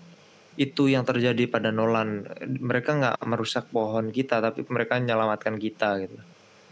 [0.54, 2.28] itu yang terjadi pada Nolan.
[2.46, 6.18] Mereka nggak merusak pohon kita, tapi mereka menyelamatkan kita gitu.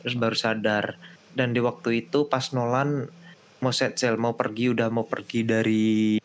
[0.05, 0.95] Terus baru sadar.
[1.31, 3.07] Dan di waktu itu pas Nolan
[3.61, 6.17] mau set sail, mau pergi, udah mau pergi dari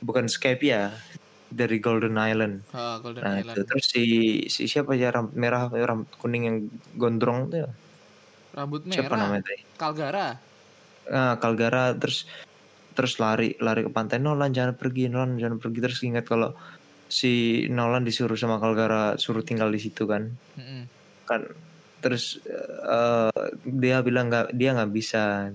[0.00, 0.90] bukan Skype ya,
[1.52, 2.66] dari Golden Island.
[2.72, 3.54] Ah, Golden Nah, Island.
[3.54, 4.04] itu terus si
[4.48, 6.56] si siapa ya rambut merah, rambut kuning yang
[6.96, 7.70] gondrong tuh ya?
[8.52, 9.62] Rambut Siapa merah, namanya tadi?
[9.76, 10.26] Kalgara.
[11.08, 12.26] Nah, Kalgara terus
[12.92, 16.52] terus lari lari ke pantai Nolan jangan pergi Nolan jangan pergi terus ingat kalau
[17.08, 20.28] si Nolan disuruh sama Kalgara suruh tinggal di situ kan
[20.60, 20.84] Mm-mm.
[21.24, 21.40] kan
[22.02, 22.42] terus
[22.82, 25.54] eh, dia bilang nggak dia nggak bisa.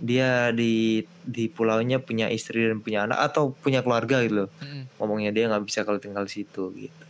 [0.00, 4.50] Dia di di pulaunya punya istri dan punya anak atau punya keluarga gitu loh.
[4.62, 4.88] Mm-mm.
[4.96, 7.04] ngomongnya dia nggak bisa kalau tinggal di situ gitu.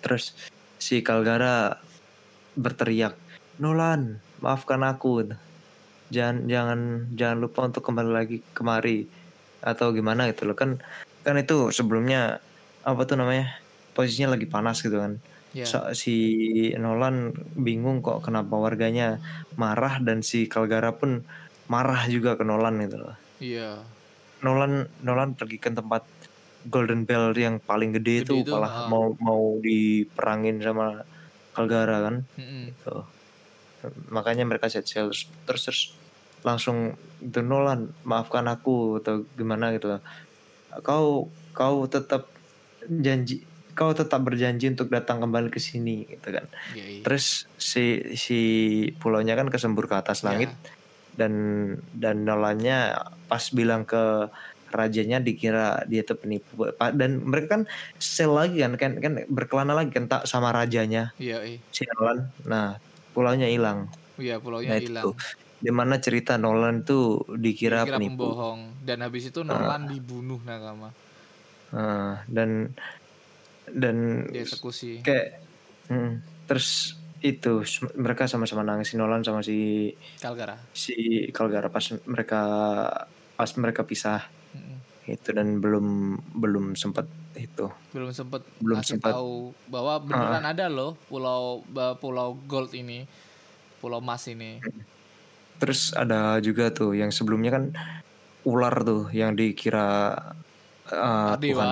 [0.00, 0.32] Terus
[0.80, 1.76] si Kalgara
[2.56, 3.18] berteriak
[3.60, 5.34] Nolan maafkan aku.
[6.08, 6.80] Jangan jangan
[7.12, 9.04] jangan lupa untuk kembali lagi kemari
[9.60, 10.56] atau gimana gitu loh.
[10.56, 10.80] Kan
[11.24, 12.40] kan itu sebelumnya
[12.84, 13.60] apa tuh namanya
[13.96, 15.16] posisinya lagi panas gitu kan
[15.62, 16.16] So- si
[16.74, 19.22] Nolan bingung kok kenapa warganya
[19.54, 21.22] marah dan si Kalgara pun
[21.70, 23.78] marah juga ke Nolan gitu loh Iya.
[24.42, 26.02] Nolan Nolan pergi ke tempat
[26.64, 28.88] Golden Bell yang paling gede, Gede itu itu, malah ah.
[28.90, 31.04] mau mau diperangin sama
[31.54, 32.72] Kalgara kan Mm-mm.
[32.72, 33.04] gitu.
[34.08, 35.80] Makanya mereka set sail terus, terus terus
[36.40, 40.00] langsung itu Nolan maafkan aku atau gimana gitu.
[40.80, 42.32] Kau kau tetap
[42.88, 46.46] janji kau tetap berjanji untuk datang kembali ke sini gitu kan.
[46.72, 47.02] Iya, iya.
[47.02, 47.84] Terus si
[48.14, 48.38] si
[48.96, 50.32] pulaunya kan kesembur ke atas Ya.
[50.32, 50.50] langit
[51.14, 51.32] dan
[51.94, 54.30] dan Nolannya pas bilang ke
[54.74, 56.66] rajanya dikira dia tuh penipu
[56.98, 57.62] dan mereka kan
[57.94, 61.58] sel lagi kan kan kan berkelana lagi kan tak sama rajanya Iya, iya.
[61.70, 62.82] si Nolan nah
[63.14, 63.86] pulaunya hilang
[64.18, 65.14] Iya, nah pulaunya itu hilang.
[65.62, 70.90] di mana cerita Nolan tuh dikira, Dikira penipu pembohong dan habis itu Nolan dibunuh nakama.
[71.70, 72.74] Nah, dan
[73.74, 75.02] dan Dieksekusi.
[75.02, 75.42] kayak
[75.90, 76.12] mm,
[76.46, 77.64] terus itu
[77.96, 80.54] mereka sama-sama nangis si Nolan sama si Kalgara.
[80.70, 80.94] si
[81.32, 82.40] Kalgara pas mereka
[83.34, 84.78] pas mereka pisah Mm-mm.
[85.08, 85.86] itu dan belum
[86.36, 89.10] belum sempat itu belum sempet Belum sempet.
[89.10, 91.64] tahu bahwa beneran ada loh pulau
[91.98, 93.08] pulau gold ini
[93.80, 94.62] pulau emas ini
[95.58, 97.64] terus ada juga tuh yang sebelumnya kan
[98.44, 100.12] ular tuh yang dikira
[100.94, 101.68] uh, Tuhan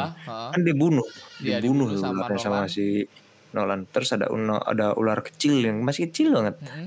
[0.52, 1.06] kan dibunuh
[1.38, 3.06] Iya, dibunuh, dibunuh sama sama si
[3.52, 6.86] Nolan terus ada uno- ada ular kecil yang masih kecil banget Mm-mm.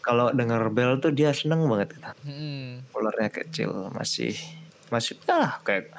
[0.00, 2.06] kalau dengar bel tuh dia seneng banget gitu.
[2.22, 2.84] Mm-mm.
[2.92, 4.36] ularnya kecil masih
[4.88, 5.90] masih ah kayak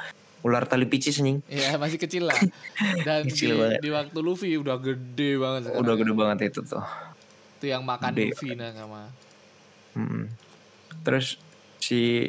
[0.41, 2.38] ular tali picis nih Iya masih kecil lah
[3.08, 3.80] dan Kecil di, banget.
[3.82, 6.00] di waktu Luffy udah gede banget sekarang udah ya.
[6.00, 6.86] gede banget itu tuh
[7.58, 9.02] itu yang makan Gede Luffy nah sama
[9.95, 10.28] Mm.
[11.02, 11.39] terus
[11.80, 12.28] si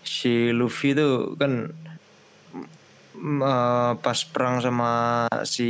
[0.00, 1.68] si Luffy tuh kan
[3.20, 4.90] eh, pas perang sama
[5.42, 5.68] si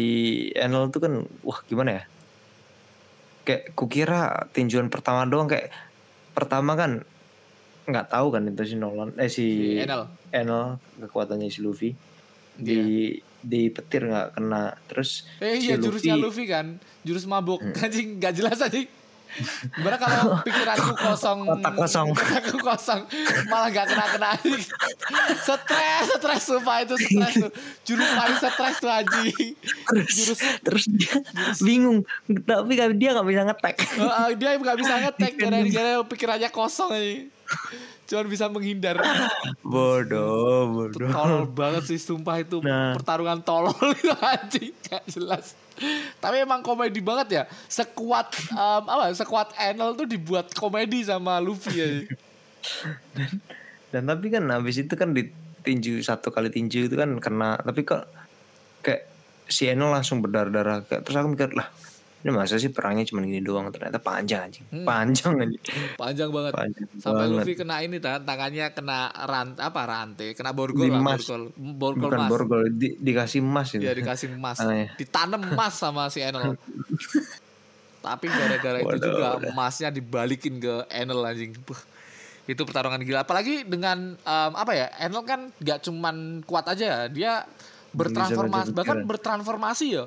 [0.52, 2.04] Enel tuh kan wah gimana ya?
[3.42, 4.20] Kayak kukira
[4.52, 5.72] tinjuan pertama doang kayak
[6.36, 7.00] pertama kan
[7.88, 10.04] nggak tahu kan itu si Nolan eh si, si Enel.
[10.28, 11.96] Enel kekuatannya si Luffy.
[12.54, 14.76] Di di petir nggak kena.
[14.84, 16.66] Terus eh si iya jurusnya Luffy- Luffy kan
[17.00, 17.64] jurus mabuk.
[17.64, 17.72] Hmm.
[17.84, 18.76] anjing nggak jelas aja
[19.76, 21.38] Gimana kalau pikiranku kosong?
[21.46, 22.06] Otak kosong.
[22.12, 23.00] Otakku kosong.
[23.48, 24.30] Malah gak kena-kena
[25.38, 27.52] Stres Stres sumpah itu stres tuh.
[27.86, 29.52] Jurus paling stres tuh anjing.
[29.88, 31.14] Terus Jurus terus dia
[31.62, 32.02] bingung.
[32.26, 33.76] Tapi dia nggak bisa ngetek.
[33.96, 35.32] Heeh, Dia gak bisa ngetek.
[35.38, 37.30] Gara-gara pikirannya kosong anjing
[38.08, 38.96] Cuman bisa menghindar.
[39.62, 41.12] Bodoh bodoh.
[41.12, 42.96] Tolol banget sih sumpah itu Nah.
[42.96, 45.52] Pertarungan tolol itu anjing Gak jelas.
[46.18, 47.42] Tapi emang komedi banget ya.
[47.68, 51.88] Sekuat em, apa Sekuat Enel tuh dibuat komedi sama Luffy ya.
[53.92, 57.60] Dan tapi kan habis itu kan ditinju satu kali tinju itu kan kena.
[57.60, 58.08] Tapi kok
[58.80, 59.04] kayak
[59.44, 60.88] si Enel langsung berdarah-darah.
[60.88, 61.68] Kayak terus aku mikir lah
[62.18, 64.82] ini masa sih perangnya cuma gini doang ternyata panjang anjing Hmm.
[64.82, 65.62] panjang anjing
[65.94, 67.38] Panjang banget panjang Sampai banget.
[67.38, 71.42] Luffy kena ini tangan tangannya kena rant apa rantai, kena borgol lah, borgol.
[71.54, 72.30] Borgol bukan mas.
[72.30, 74.58] borgol di- dikasih emas itu Dia dikasih emas,
[74.94, 76.58] ditanam emas sama si Enel.
[77.98, 81.54] Tapi gara-gara itu juga emasnya dibalikin ke Enel anjing.
[82.46, 83.22] Itu pertarungan gila.
[83.22, 84.86] Apalagi dengan em, apa ya?
[84.98, 87.32] Enel kan gak cuman kuat aja ya, dia
[87.90, 90.04] bertransformasi bahkan bertransformasi ya.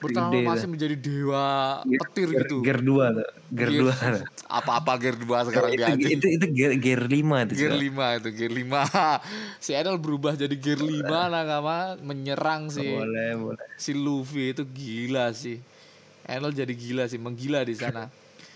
[0.00, 0.70] Bertransformasi dah.
[0.72, 1.46] menjadi dewa
[1.84, 2.56] Gear- petir gear, gitu.
[2.60, 6.72] gear 2 tuh gear Gear- 2 Apa-apa gear 2 sekarang dia itu, itu itu gear
[6.74, 7.80] gear 5 itu Gear Cak.
[7.84, 8.82] 5 itu gear 5
[9.60, 13.64] Si Enel berubah jadi gear 5 Nakama Menyerang si boleh boleh.
[13.76, 15.60] Si Luffy itu gila sih.
[16.24, 18.08] Enel jadi gila sih Menggila di sana.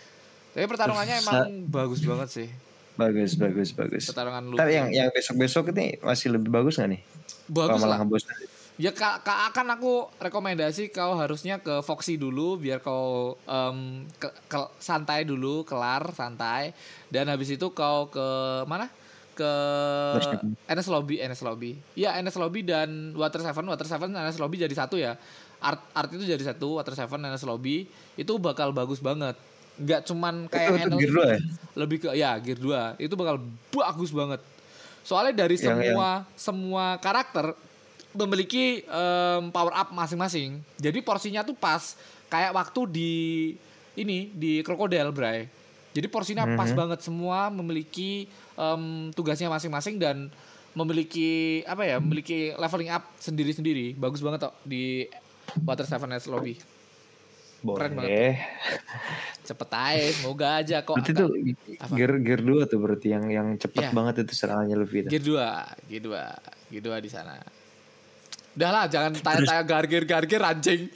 [0.54, 2.48] Tapi pertarungannya emang bagus banget sih.
[2.94, 4.07] Bagus bagus bagus.
[4.07, 7.02] Pertarungan Luffy tapi yang yang besok besok ini masih lebih bagus gak nih?
[7.44, 8.35] Bagus Kalau malah lah ngebosan
[8.74, 14.26] Ya ka, ka- akan aku rekomendasi kau harusnya ke Foxy dulu Biar kau em, ke,
[14.44, 16.74] ke- santai dulu Kelar santai.
[17.06, 18.26] Dan habis itu kau ke
[18.66, 18.90] mana?
[19.34, 19.50] Ke
[20.68, 21.18] NS Lobby.
[21.18, 23.62] NS Lobby Iya NS Lobby dan Water Seven.
[23.64, 25.14] Water Seven NS Lobby jadi satu ya.
[25.58, 27.87] Art, art itu jadi satu Water Seven NS Lobby.
[28.14, 29.38] Itu bakal bagus banget.
[29.74, 31.38] Nggak cuman itu, kayak itu Enel gear 2 ya?
[31.74, 33.38] Lebih ke ya gear 2 itu bakal
[33.70, 34.38] bagus banget.
[35.02, 37.54] Soalnya dari Yang- semua semua karakter
[38.16, 43.12] memiliki em, power up masing-masing jadi porsinya tuh pas kayak waktu di
[43.94, 45.46] ini di krokodil bray
[45.90, 46.77] jadi porsinya pas Mhm.
[46.77, 50.31] banget semua memiliki em, tugasnya masing-masing dan
[50.74, 55.07] memiliki apa ya memiliki leveling up sendiri-sendiri bagus banget kok di
[55.61, 56.59] Water Seven S Lobby
[57.64, 58.37] Keren boleh
[59.48, 61.29] cepet aja semoga aja kok berarti tuh
[61.79, 61.94] Apa?
[61.94, 63.90] gear gear 2 tuh berarti yang yang cepat Iya.
[63.92, 66.24] banget itu serangannya Luffy itu Gear 2, Gear 2,
[66.70, 67.38] Gear 2 di sana.
[68.55, 70.87] Udah lah, jangan tanya-tanya gargir gargir anjing.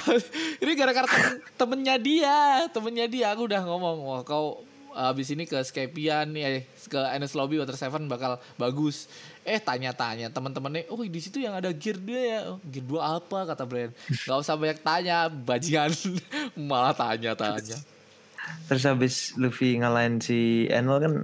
[0.64, 2.36] ini gara-gara temen, temennya dia,
[2.72, 4.64] temennya dia aku udah ngomong, wah kau
[4.96, 9.12] habis ini ke Skypian nih, eh, ke NS Lobby Water Seven bakal bagus.
[9.44, 13.38] Eh tanya-tanya teman-temannya, oh di situ yang ada gear 2 ya, oh, gear 2 apa
[13.52, 13.92] kata Brian.
[14.24, 15.92] Gak usah banyak tanya, bajingan
[16.56, 17.76] malah tanya-tanya.
[18.68, 21.14] terus habis Luffy ngalahin si Enel kan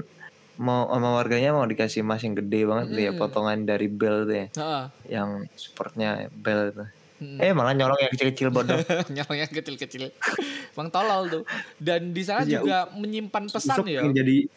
[0.61, 3.19] mau sama warganya mau dikasih emas yang gede banget tuh ya Hmm.
[3.19, 4.85] potongan dari bel tuh ya Heeh.
[5.11, 7.37] yang supportnya bel tuh Hmm.
[7.37, 8.81] eh malah nyolong yang kecil-kecil bodoh
[9.13, 10.09] nyalanya kecil-kecil.
[10.71, 11.43] Emang tolol tuh.
[11.77, 14.01] Dan di sana Ya, juga menyimpan pesan Usop ya.
[14.07, 14.49] jadi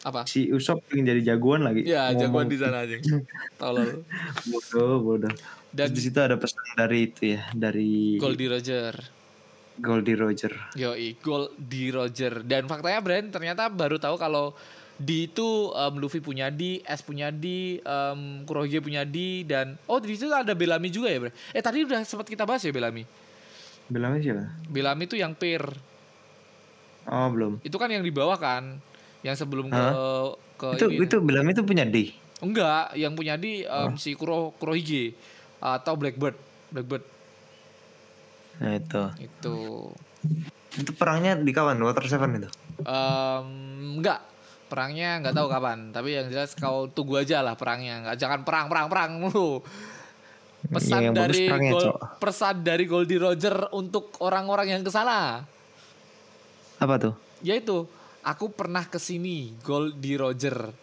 [0.00, 0.24] Apa?
[0.24, 2.96] si Usop pengen jadi jagoan lagi Ya, jagoan di sana aja.
[3.60, 4.00] Tolol.
[4.44, 5.32] bodoh bodoh
[5.68, 8.96] Dan Dan di situ ada pesan dari itu ya dari Goldie Roger.
[9.76, 12.40] Goldie Roger Yoi, Goldie Roger.
[12.40, 14.56] Dan faktanya Brand ternyata baru tahu kalau
[14.96, 20.00] di itu em, Luffy punya di, S punya di, em, Kurohige punya di dan oh
[20.00, 21.32] di situ ada Bellamy juga ya, Bre.
[21.50, 23.04] Eh tadi udah sempat kita bahas ya Bellamy.
[23.86, 25.62] bilangnya siapa Bellamy itu yang peer.
[27.06, 28.80] oh belum Itu kan yang di bawah kan.
[29.20, 30.32] Yang sebelum ke Hah?
[30.56, 31.04] ke itu ini.
[31.04, 33.96] itu bilangnya itu punya D Enggak, yang punya di em, Oh.
[33.96, 35.12] si Kuro Kurohige
[35.56, 36.36] atau Blackbird.
[36.68, 37.04] Blackbird
[38.56, 39.02] Nah itu.
[39.20, 39.56] itu.
[40.74, 42.48] Itu perangnya di kawan Water Seven itu.
[42.82, 43.46] Em,
[44.00, 44.20] enggak,
[44.66, 45.78] perangnya nggak tahu kapan.
[45.94, 48.02] Tapi yang jelas kau tunggu aja lah perangnya.
[48.06, 49.62] Nggak jangan perang perang perang mulu.
[50.66, 51.98] Pesan bagus dari perangnya, Gol- Cok.
[52.18, 55.46] pesan dari Goldie Roger untuk orang-orang yang ke sana.
[56.82, 57.14] Apa tuh?
[57.40, 57.86] Yaitu,
[58.26, 60.74] aku pernah ke sini, Goldie Roger.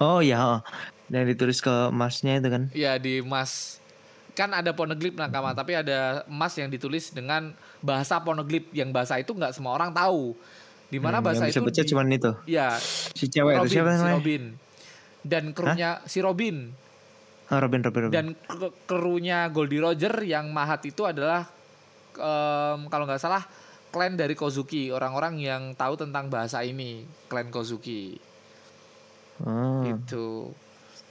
[0.00, 0.60] Oh ya, oh.
[1.12, 2.62] yang ditulis ke masnya itu kan.
[2.72, 3.80] Ya di emas
[4.32, 7.52] kan ada poneglyph nakama tapi ada emas yang ditulis dengan
[7.84, 10.32] bahasa poneglyph yang bahasa itu nggak semua orang tahu
[10.90, 12.30] di mana Hmm, bahasa yang bisa itu baca di- cuman itu.
[12.46, 12.68] ya
[13.10, 14.16] Si cewek Robin, itu siapa si namanya?
[14.16, 14.42] Robin.
[15.20, 16.56] Dan krunya si Robin.
[17.46, 18.12] Oh, Robin, Robin, Robin.
[18.12, 18.26] dan
[18.84, 21.46] krunya Goldie Roger yang mahat itu adalah
[22.12, 23.42] em, kalau nggak salah
[23.88, 24.88] klan dari Kozuki.
[24.88, 28.14] Orang-orang yang tahu tentang bahasa ini klan Kozuki.
[29.40, 29.82] Oh.
[29.84, 30.52] itu.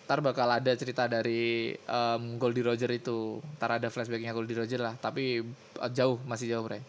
[0.05, 3.38] Ntar bakal ada cerita dari em, Goldie Roger itu.
[3.55, 4.95] Ntar ada flashbacknya Goldie Roger lah.
[4.95, 6.82] Tapi eh, jauh masih jauh bre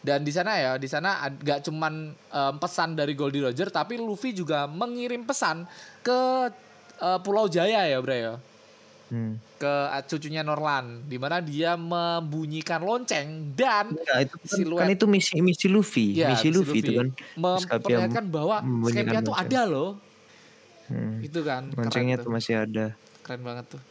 [0.00, 4.32] dan di sana ya di sana gak cuman em, pesan dari Goldie Roger tapi Luffy
[4.32, 5.68] juga mengirim pesan
[6.00, 6.48] ke
[6.96, 8.34] eh, Pulau Jaya ya bre ya
[9.10, 9.42] Hmm.
[9.58, 14.80] ke eh, cucunya Norlan di mana dia membunyikan lonceng dan Enggak, itu kan, Siluet.
[14.80, 17.08] kan itu misi misi Luffy, ya, misi si Luffy, itu kan.
[17.34, 19.50] memperlihatkan bahwa Skypia tuh lonceng.
[19.50, 19.90] ada loh
[20.86, 21.22] Hmm.
[21.22, 22.94] itu kan Loncengnya tuh masih ada.
[23.22, 23.82] keren banget tuh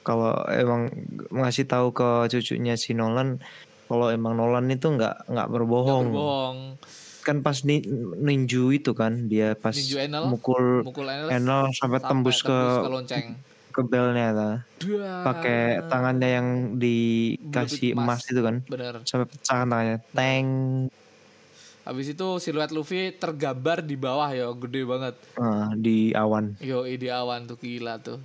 [0.00, 0.92] Kalau emang
[1.32, 3.40] ngasih tahu ke cucunya si Nolan,
[3.86, 6.10] kalau emang Nolan itu nggak nggak berbohong.
[6.10, 6.58] berbohong
[7.26, 7.82] Kan pas ni,
[8.22, 13.34] ninju itu kan dia pas Ninju Enel, mukul mukul Enel Enel sampai, tembus ke lonceng.
[13.74, 14.56] ke belnya lah.
[15.26, 18.22] Pakai tangannya yang dikasih emas.
[18.22, 18.30] emas.
[18.30, 18.56] itu kan.
[18.70, 18.94] Bener.
[19.02, 19.98] Sampai pecah kan tangannya.
[20.14, 20.46] Teng.
[21.86, 25.14] Habis itu siluet Luffy tergambar di bawah ya, gede banget.
[25.38, 26.58] Ah, di awan.
[26.58, 28.18] Yo, di awan tuh gila tuh.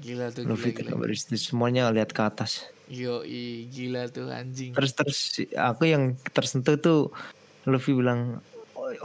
[0.00, 1.36] Gila tuh Luffy gila, gila.
[1.38, 2.66] semuanya lihat ke atas.
[2.90, 3.22] Yo,
[3.70, 4.74] gila tuh anjing.
[4.74, 5.18] Terus terus
[5.54, 7.14] aku yang tersentuh tuh
[7.62, 8.42] Luffy bilang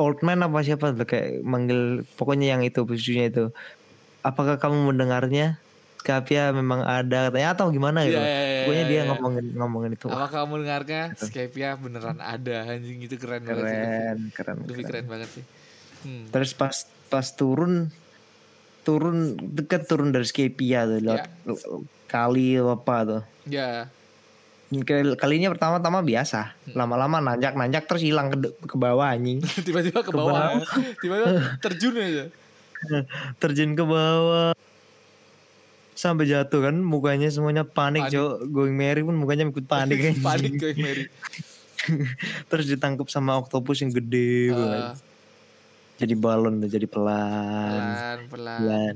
[0.02, 3.54] old man apa siapa tuh kayak manggil pokoknya yang itu cucunya itu.
[4.26, 5.62] Apakah kamu mendengarnya?
[6.02, 8.18] Skypia memang ada katanya atau gimana gitu.
[8.18, 9.04] Iya, iya, iya, Pokoknya dia iya.
[9.10, 10.06] ngomongin ngomongin itu.
[10.06, 11.02] Wah, Apa kamu dengarnya?
[11.18, 13.78] Skypia beneran ada anjing itu keren, banget sih.
[13.82, 14.90] Keren, keren, Luffy keren.
[14.90, 15.44] keren banget sih.
[16.06, 16.26] Hmm.
[16.30, 17.90] Terus pas pas turun
[18.86, 21.26] turun deket turun dari Skypia tuh lewat Ya.
[22.06, 23.22] Kali apa tuh.
[23.46, 23.90] Ya,
[24.66, 26.74] Kali- Kalinya pertama-tama biasa, Hmm.
[26.76, 29.40] lama-lama nanjak-nanjak terus hilang ke, ke bawah anjing.
[29.66, 30.58] tiba-tiba ke Ke bawah.
[31.02, 31.28] Tiba-tiba
[31.62, 32.26] terjun aja.
[33.42, 34.52] terjun ke bawah
[35.96, 38.52] sampai jatuh kan mukanya semuanya panik, Panik.
[38.52, 40.14] Going Mary pun mukanya ikut panik kan.
[40.20, 41.04] Panik kayak Mary.
[42.50, 44.82] Terus ditangkap sama oktopus yang gede banget.
[44.82, 44.96] Ah,
[45.96, 47.80] Jadi balon jadi pelan.
[47.80, 48.60] pelan, pelan.
[48.60, 48.96] Pelan.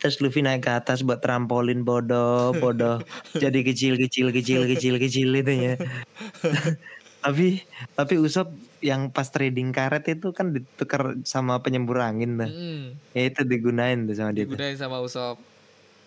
[0.00, 3.04] Terus Luffy naik ke atas buat trampolin bodoh, bodoh.
[3.42, 5.74] jadi kecil, kecil, kecil, kecil, kecil itu ya.
[7.24, 7.60] tapi
[7.92, 8.48] tapi Usop
[8.80, 12.48] yang pas trading karet itu kan ditukar sama penyembur angin tuh.
[12.48, 12.96] Mm-mm.
[13.12, 14.48] Ya itu digunain tuh sama dia.
[14.48, 14.56] tuh.
[14.56, 15.36] Digunain sama Usop.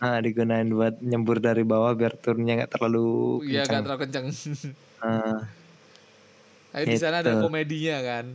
[0.01, 3.83] Ah, digunain buat nyembur dari bawah biar turunnya nggak terlalu Iya, gak kencang.
[3.85, 4.27] terlalu kenceng.
[4.99, 5.39] Ah,
[6.73, 7.43] Tapi di sana ada Gitu.
[7.45, 8.25] komedinya kan.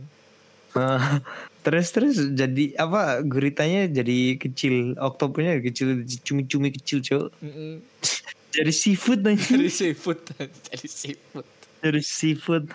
[1.59, 7.25] Terus terus jadi apa guritanya jadi kecil, oktopusnya kecil, cumi-cumi kecil cok.
[7.43, 7.83] Mm-mm.
[8.49, 9.45] Jadi seafood aja.
[9.53, 10.19] Jadi seafood,
[10.65, 11.45] jadi seafood.
[11.85, 12.65] Jadi seafood.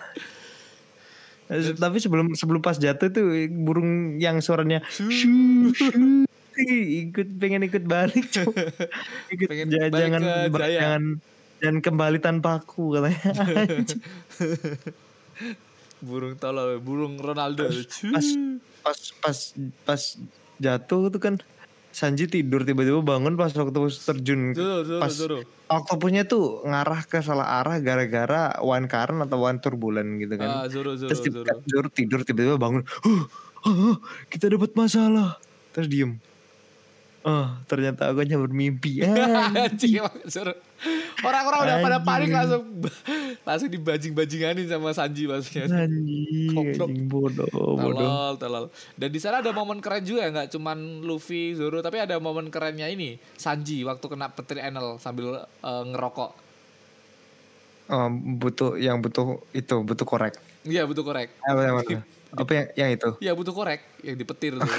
[1.51, 5.11] Tapi sebelum sebelum pas jatuh tuh burung yang suaranya Shoo.
[5.11, 6.23] shoo, shoo,
[7.11, 8.55] ikut pengen ikut balik cok.
[9.35, 10.21] Ikut Pengen ja- balik jangan
[10.55, 11.03] jangan
[11.59, 13.19] jangan kembali tanpa aku katanya.
[16.05, 17.65] Burung tolol, burung Ronaldo.
[17.65, 18.27] pas
[18.85, 19.37] pas pas
[19.83, 20.01] pas
[20.61, 21.35] jatuh tuh kan
[21.89, 25.37] Sanji tidur tiba-tiba bangun pas oktopus terjun Zoro, Zoro, pas Zoro.
[25.65, 30.69] oktopusnya tuh ngarah ke salah arah gara-gara one current atau one turbulent gitu Ah, kan
[30.69, 31.41] Zoro, Zoro, terus tiba.
[31.65, 33.23] Zoro tidur tiba-tiba bangun huh,
[33.63, 33.95] huh, huh,
[34.27, 35.39] kita dapat masalah
[35.71, 36.19] terus diem
[37.25, 39.01] oh ternyata aku hanya bermimpi.
[41.25, 42.61] Orang-orang udah pada panik langsung
[43.47, 45.65] langsung dibajing-bajinganin sama Sanji maksudnya.
[45.65, 46.85] Goblok.
[46.85, 48.65] anjing bodoh bodoh Tolol, tolol.
[48.93, 52.85] Dan di sana ada momen keren juga nggak cuman Luffy, Zoro, tapi ada momen kerennya
[52.85, 56.31] ini Sanji waktu kena petir Enel sambil eh, ngerokok.
[57.85, 58.07] oh,
[58.37, 61.33] butuh yang butuh itu butuh korek Iya butuh korek.
[61.41, 61.97] apa yang mana?
[62.35, 64.65] apa yang yang itu Iya butuh korek yang dipetir tuh.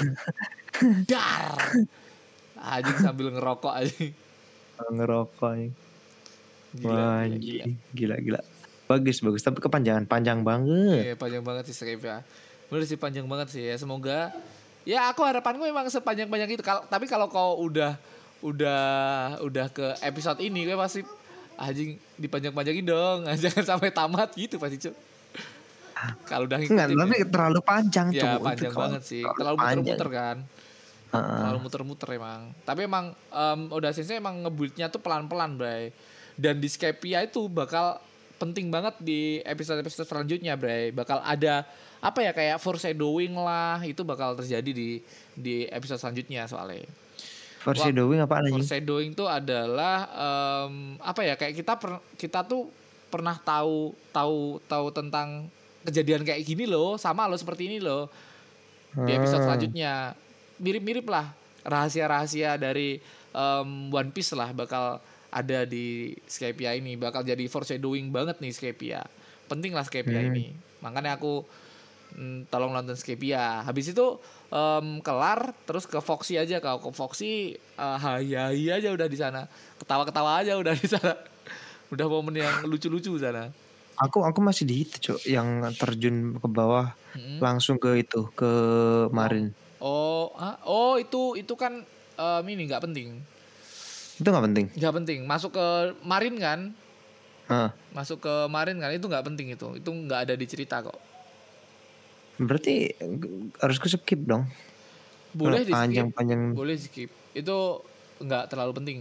[1.09, 1.57] Dar.
[2.59, 4.11] Anjing sambil ngerokok anjing.
[4.95, 5.73] ngerokok anjing.
[6.73, 7.65] Gila, Wah, gila, gila.
[7.91, 8.41] gila gila
[8.87, 12.23] bagus bagus tapi kepanjangan panjang banget Iya panjang banget sih Skype ya.
[12.67, 13.75] Bener sih panjang banget sih ya.
[13.75, 14.31] Semoga
[14.83, 16.61] ya aku harapanku memang sepanjang-panjang itu.
[16.61, 17.99] Kal- tapi kalau kau udah
[18.39, 18.83] udah
[19.41, 21.01] udah ke episode ini gue pasti
[21.55, 24.95] anjing dipanjang-panjangin dong jangan sampai tamat gitu pasti cuk
[26.23, 27.25] kalau udah Enggak, ngikutin tapi ya.
[27.27, 29.77] terlalu panjang ya panjang kalau- banget sih kalau terlalu panjang.
[29.81, 30.37] muter-muter kan
[31.11, 32.51] Terlalu muter-muter emang.
[32.63, 35.91] Tapi emang em, udah sensei emang ngebuildnya tuh pelan-pelan bray.
[36.35, 37.97] Dan di Skypia itu bakal
[38.37, 40.91] penting banget di episode-episode selanjutnya bray.
[40.91, 41.65] Bakal ada
[41.97, 45.01] apa ya kayak foreshadowing lah itu bakal terjadi di
[45.33, 46.85] di episode selanjutnya soalnya.
[47.57, 48.53] Foreshadowing apa anjing?
[48.61, 52.69] foreshadowing itu adalah em, apa ya kayak kita per- kita tuh
[53.07, 55.47] pernah tahu tahu tahu tentang
[55.87, 58.11] kejadian kayak gini loh sama lo seperti ini loh
[59.07, 59.47] di episode Hmm.
[59.47, 59.93] selanjutnya
[60.59, 61.31] mirip-mirip lah.
[61.67, 62.97] Rahasia-rahasia dari
[63.31, 66.95] em, One Piece lah bakal ada di Skypia ini.
[66.95, 69.01] Bakal jadi foreshadowing banget nih Skypia
[69.47, 70.31] penting lah Skypia Hmm.
[70.31, 70.51] ini.
[70.83, 71.43] Makanya aku
[72.15, 76.59] mm, tolong nonton Skypia habis itu em, kelar terus ke Foxy aja.
[76.59, 79.47] Kalau ke Foxy eh, hai hai aja udah di sana.
[79.79, 81.15] Ketawa-ketawa aja udah di sana.
[81.87, 83.47] Udah momen yang lucu-lucu sana.
[83.95, 87.39] Aku aku masih di itu, Cok, yang terjun ke bawah Mm-mm.
[87.39, 88.51] langsung ke itu, ke
[89.15, 89.55] Marin.
[89.83, 91.83] Oh ah, oh itu itu kan
[92.17, 93.21] em, ini nggak penting.
[94.17, 94.65] Itu nggak penting.
[94.73, 95.19] nggak penting.
[95.29, 95.67] Masuk ke
[96.05, 96.59] Marin kan?
[97.47, 97.71] Heeh.
[97.95, 98.91] masuk ke Marin kan?
[98.91, 99.67] Itu nggak penting itu.
[99.79, 100.97] Itu nggak ada di cerita kok.
[102.37, 102.91] Berarti
[103.63, 104.45] harus ke skip dong.
[105.37, 105.77] boleh di skip.
[105.77, 106.57] Panjang-panjang.
[106.57, 107.09] boleh di skip.
[107.31, 107.81] Itu
[108.19, 108.99] nggak terlalu penting.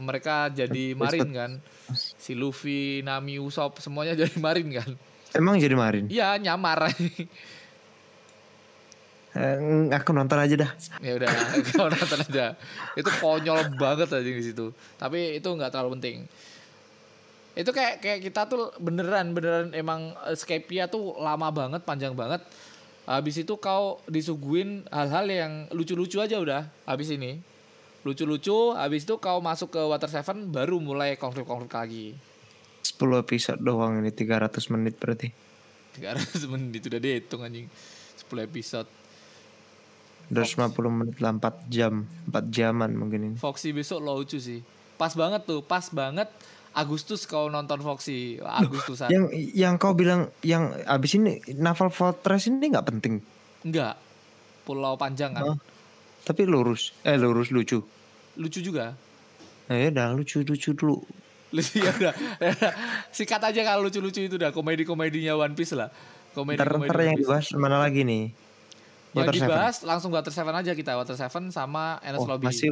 [0.00, 1.50] Mereka jadi Marin kan?
[1.96, 4.90] Si Luffy Nami Usopp semuanya jadi Marin kan?
[5.30, 6.10] Emang jadi Marin?
[6.10, 6.90] iya nyamar
[9.30, 10.70] Eh, aku nonton aja dah.
[10.98, 11.30] ya udah
[11.78, 12.58] kau nonton aja.
[12.98, 14.74] Itu konyol banget aja di situ.
[14.98, 16.16] Tapi itu nggak terlalu penting.
[17.54, 22.42] Itu kayak kayak kita tuh beneran beneran emang Skypia tuh lama banget panjang banget.
[23.06, 27.38] Habis itu kau disuguhin hal-hal yang lucu-lucu aja udah habis ini.
[28.02, 32.06] Lucu-lucu habis itu kau masuk ke Water Seven baru mulai konflik-konflik lagi.
[32.82, 35.30] 10 episode doang ini 300 menit berarti.
[36.02, 37.70] 300 menit udah dihitung anjing.
[38.26, 38.88] 10 episode
[40.30, 43.36] 250 menit lah 4 jam, 4 jaman mungkin ini.
[43.36, 44.62] Foxy besok lucu sih.
[44.94, 46.30] Pas banget tuh, pas banget
[46.70, 48.38] Agustus kau nonton Foxy.
[48.38, 49.10] Wah, Agustusan.
[49.10, 49.26] Yang
[49.58, 53.18] yang kau bilang yang abis ini Naval Fortress ini nggak penting.
[53.66, 53.98] Enggak.
[54.62, 55.44] Pulau panjang kan.
[55.50, 55.58] Oh.
[56.22, 57.82] Tapi lurus, eh lurus lucu.
[58.38, 58.94] Lucu juga.
[59.66, 61.02] Nah, ya udah lucu-lucu dulu.
[61.50, 62.14] Lucu ya udah.
[63.16, 65.90] Sikat aja kalau lucu-lucu itu dah komedi-komedinya One Piece lah.
[66.30, 68.30] Komedi Ntar, komedi ntar yang dibahas mana lagi nih?
[69.10, 69.48] Yang Water Seven.
[69.48, 70.92] dibahas langsung Water Seven aja kita.
[70.94, 72.46] Water Seven sama Enes Oh, Lobby.
[72.46, 72.70] masih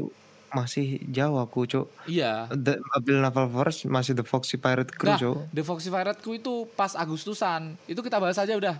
[0.49, 1.87] masih jauh aku, Cuk.
[2.07, 2.49] Iya.
[2.49, 5.37] The Abil Naval Force masih The Foxy Pirate Crew, Nah, Cuk.
[5.51, 7.77] The Foxy Pirate Crew itu pas Agustusan.
[7.85, 8.79] Itu kita bahas aja udah.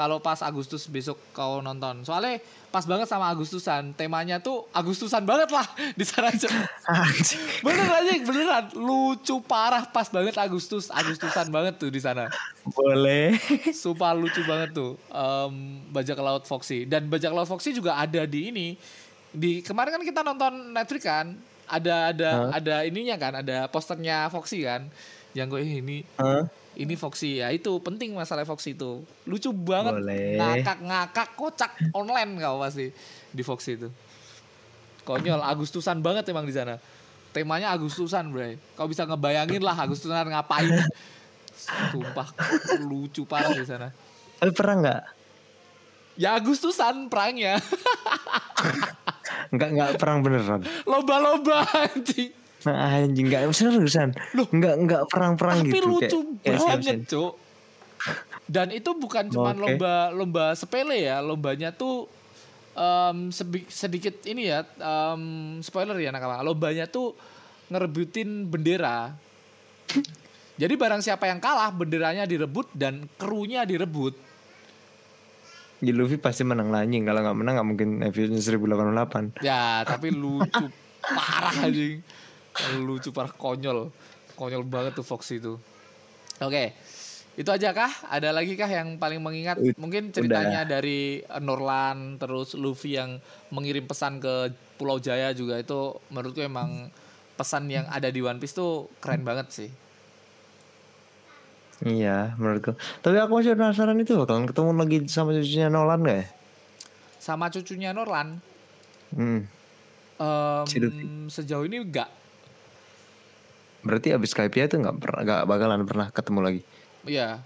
[0.00, 2.00] Kalau pas Agustus besok kau nonton.
[2.08, 2.40] Soalnya
[2.72, 3.92] pas banget sama Agustusan.
[3.92, 5.68] Temanya tuh Agustusan banget lah
[6.00, 6.32] di sana.
[7.60, 8.64] Bener aja, beneran.
[8.80, 10.88] Lucu parah pas banget Agustus.
[10.88, 12.32] Agustusan banget tuh di sana.
[12.64, 13.36] Boleh.
[13.76, 14.96] Sumpah lucu banget tuh.
[15.12, 16.88] Em, bajak laut Foxy.
[16.88, 18.68] Dan bajak laut Foxy juga ada di ini.
[19.36, 21.36] Di kemarin kan kita nonton Netflix kan.
[21.68, 24.88] Ada ada ada ininya kan, ada posternya Foxy kan.
[25.36, 26.44] Yang gue "Eh, ini Hah?
[26.74, 27.42] ini Foxy.
[27.42, 29.02] Ya itu penting masalah Foxy itu.
[29.26, 30.00] Lucu banget.
[30.38, 32.90] Ngakak-ngakak kocak online kau pasti
[33.30, 33.88] di Foxy itu.
[35.04, 36.78] Konyol Agustusan banget emang di sana.
[37.30, 38.54] Temanya Agustusan bro.
[38.74, 40.70] Kau bisa ngebayangin lah Agustusan ngapain.
[41.92, 42.28] Sumpah
[42.88, 43.92] lucu parah di sana.
[44.40, 45.02] Tapi pernah nggak?
[46.20, 47.56] ya Agustusan perangnya.
[49.50, 50.62] Nggak nggak perang beneran.
[50.84, 52.30] lomba-lomba anjing
[52.68, 54.12] Nah, anjing nggak seriusan.
[54.36, 54.44] Loh.
[54.52, 55.86] nggak nggak perang-perang tapi gitu.
[55.88, 56.98] lucu kayak, banget Simpson.
[57.08, 57.32] cuk
[58.48, 59.60] dan itu bukan cuma Oke.
[59.60, 62.08] lomba lomba sepele ya lombanya tuh
[63.28, 67.12] sebi- sedikit ini ya em, spoiler ya nakama lombanya tuh
[67.68, 69.12] ngerebutin bendera
[70.60, 74.32] jadi barang siapa yang kalah benderanya direbut dan krunya direbut
[75.80, 77.08] Ya, Luffy pasti menang lah anjing.
[77.08, 79.40] Kalau nggak menang nggak mungkin episode 1088.
[79.40, 80.68] ya tapi lucu
[81.16, 82.04] parah anjing
[82.82, 83.90] lucu parah konyol.
[84.34, 85.58] Konyol banget tuh Fox itu.
[86.40, 86.72] Oke
[87.38, 87.88] itu aja kah?
[88.10, 89.56] Ada lagi kah yang paling mengingat?
[89.80, 93.16] Mungkin ceritanya dari eh, Norlan terus Luffy yang
[93.48, 95.56] mengirim pesan ke Pulau Jaya juga.
[95.56, 96.92] Itu menurutku emang
[97.40, 99.70] pesan yang ada di One Piece tuh keren banget sih.
[101.80, 102.76] Iya, menurutku.
[103.00, 106.26] Tapi aku masih penasaran itu bakalan ketemu lagi sama cucunya Nolan gak ya?
[107.20, 108.40] sama cucunya Norlan?
[109.12, 109.44] Hmm.
[110.68, 111.32] Luffy.
[111.32, 112.08] sejauh ini enggak
[113.80, 116.62] Berarti abis Skypia itu nggak pernah nggak bakalan pernah ketemu lagi.
[117.08, 117.40] Iya.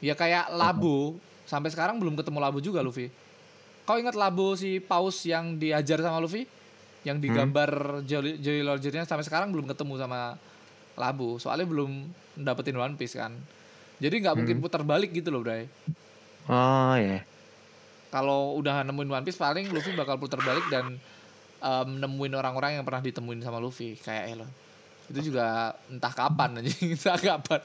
[0.00, 1.16] Ya kayak Labo.
[1.46, 3.12] Sampai sekarang belum ketemu Labo juga Luffy.
[3.86, 6.56] Kau ingat Labo si Paus yang diajar sama Luffy?
[7.06, 10.34] yang digambar Jolly, Jolly Rogernya sampai sekarang belum ketemu sama
[10.98, 11.38] Labu.
[11.38, 13.30] Soalnya belum dapetin One Piece kan.
[14.02, 15.70] Jadi nggak mungkin putar balik gitu loh, Bray.
[16.50, 17.22] Oh ya.
[18.10, 20.98] Kalau udah nemuin One Piece paling Luffy bakal putar balik dan
[21.62, 24.46] em, nemuin orang-orang yang pernah ditemuin sama Luffy kayak Elo.
[25.06, 27.60] Itu juga entah kapan aja, entah kapan.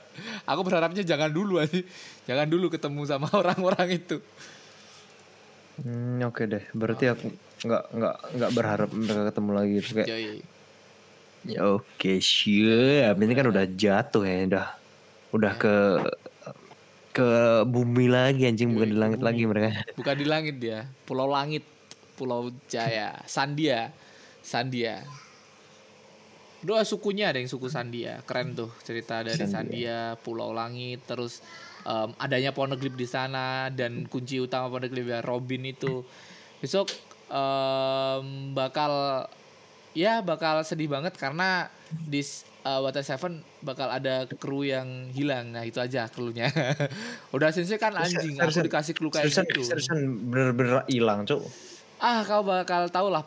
[0.46, 1.82] Aku berharapnya jangan dulu aja.
[2.30, 4.18] Jangan dulu ketemu sama orang-orang itu.
[5.82, 6.64] Hmm, oke deh.
[6.76, 10.08] Berarti aku nggak nggak nggak berharap mereka ketemu lagi gitu kayak.
[10.10, 10.26] Joy.
[11.42, 13.16] Ya oke siap.
[13.18, 14.68] Ini kan udah jatuh ya, udah
[15.32, 15.76] udah ke
[17.12, 17.30] ke
[17.68, 19.84] bumi lagi anjing bukan di langit lagi mereka.
[20.00, 21.68] Bukan di langit dia, Pulau Langit,
[22.16, 23.92] Pulau Jaya, Sandia,
[24.39, 25.04] Sandia.
[26.62, 31.41] Doa sukunya ada yang suku Sandia, keren tuh cerita dari Sandia, Pulau Langit, terus
[31.86, 36.05] em, adanya Poneglyph di sana dan kunci utama Poneglyph ya Robin itu.
[36.62, 36.93] Besok
[37.34, 39.26] em, bakal
[39.97, 42.24] ya bakal sedih banget karena di
[42.64, 45.51] uh, Water Seven bakal ada kru yang hilang.
[45.53, 46.49] Nah, itu aja krunya.
[47.36, 49.62] Udah sensei kan anjing, aku dikasih kru kayak gitu.
[49.66, 51.41] seriusan bener-bener hilang cuk.
[52.01, 53.26] Ah, kau bakal tahu lah.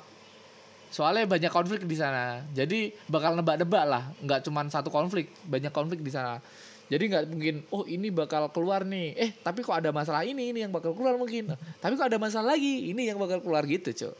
[0.95, 2.47] Soalnya banyak konflik di sana.
[2.55, 4.15] Jadi bakal nebak-nebak lah.
[4.23, 6.39] Nggak cuma satu konflik, banyak konflik di sana.
[6.87, 9.11] Jadi nggak mungkin, oh ini bakal keluar nih.
[9.19, 11.51] Eh, tapi kok ada masalah ini, ini yang bakal keluar mungkin.
[11.83, 14.15] Tapi kok ada masalah lagi, ini yang bakal keluar gitu, Cok.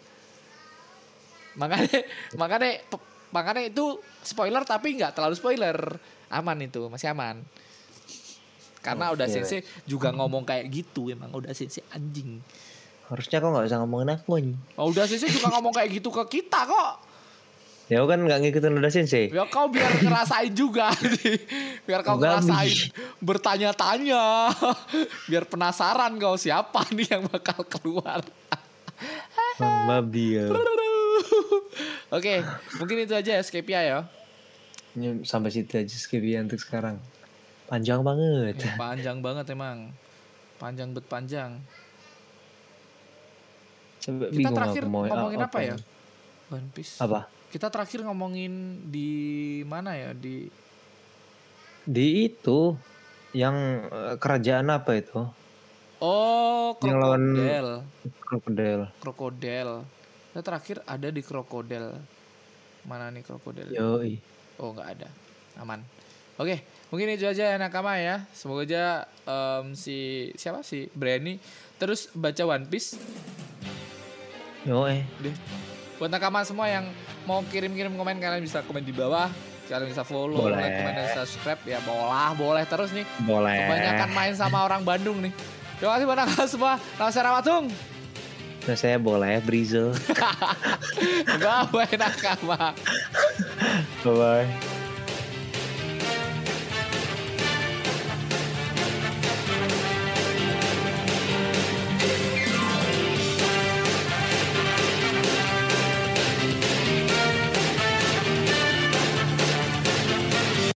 [1.63, 1.99] Makanya,
[2.43, 2.71] makanya,
[3.31, 5.79] makanya itu spoiler tapi nggak terlalu spoiler.
[6.27, 7.39] Aman itu, masih aman.
[8.83, 9.35] Karena udah Oke.
[9.39, 12.43] sensei juga ngomong kayak gitu, emang udah sensei anjing.
[13.13, 14.57] Harusnya kau nggak usah ngomongin aku anjing.
[14.81, 16.93] Oh, udah sensei juga ngomong kayak gitu ke kita kok.
[17.85, 19.29] Ya kan nggak ngikutin udah sensei.
[19.29, 20.89] Ya kau biar ngerasain juga
[21.89, 22.25] Biar kau Babi.
[22.25, 22.79] ngerasain
[23.21, 24.25] Bertanya-tanya
[25.31, 28.25] Biar penasaran kau siapa nih yang bakal keluar
[29.61, 30.49] babi ya.
[32.09, 32.41] Oke
[32.81, 34.07] mungkin itu aja escape ya
[34.97, 36.99] Ini Sampai situ aja skip ya untuk sekarang.
[37.69, 38.65] Panjang banget.
[38.65, 39.93] Ya, Panjang banget emang
[40.57, 41.61] Panjang bet panjang
[44.05, 45.77] Sampai Kita bingung terakhir mau ngomongin apa ya?
[46.53, 47.25] One Piece Apa?
[47.49, 49.11] Kita terakhir ngomongin di
[49.65, 50.45] mana ya Di
[51.89, 52.77] Di itu
[53.33, 53.57] yang
[53.89, 55.25] eh, kerajaan apa itu?
[56.05, 57.81] Oh krokodil
[58.21, 58.81] Krokodil.
[59.01, 59.71] Krokodil
[60.31, 61.97] Kita terakhir ada di krokodil
[62.85, 64.21] Mana nih krokodil Yoi.
[64.61, 65.09] Oh nggak ada,
[65.59, 65.83] aman.
[66.39, 68.23] Oke, mungkin itu aja ya nakama ya.
[68.31, 68.85] Semoga aja
[69.27, 71.43] em, si siapa sih Branny
[71.79, 72.95] terus baca One Piece
[74.65, 75.05] Yoi.
[75.21, 75.35] deh.
[76.01, 76.89] Buat nakama semua yang
[77.25, 79.31] mau kirim-kirim komen kalian bisa komen di bawah.
[79.65, 80.61] Kalian bisa follow, Boleh.
[80.61, 83.09] like, komen, dan subscribe ya boleh, boleh terus nih.
[83.25, 83.65] Boleh.
[83.65, 85.33] Kebanyakan main sama orang Bandung nih.
[85.81, 86.73] Terima kasih buat nakama semua.
[87.01, 87.65] Nama saya Ramatung.
[88.65, 89.93] Nah, saya boleh Brizo.
[91.41, 92.73] Bye bye nakama.
[94.05, 94.74] Bye bye.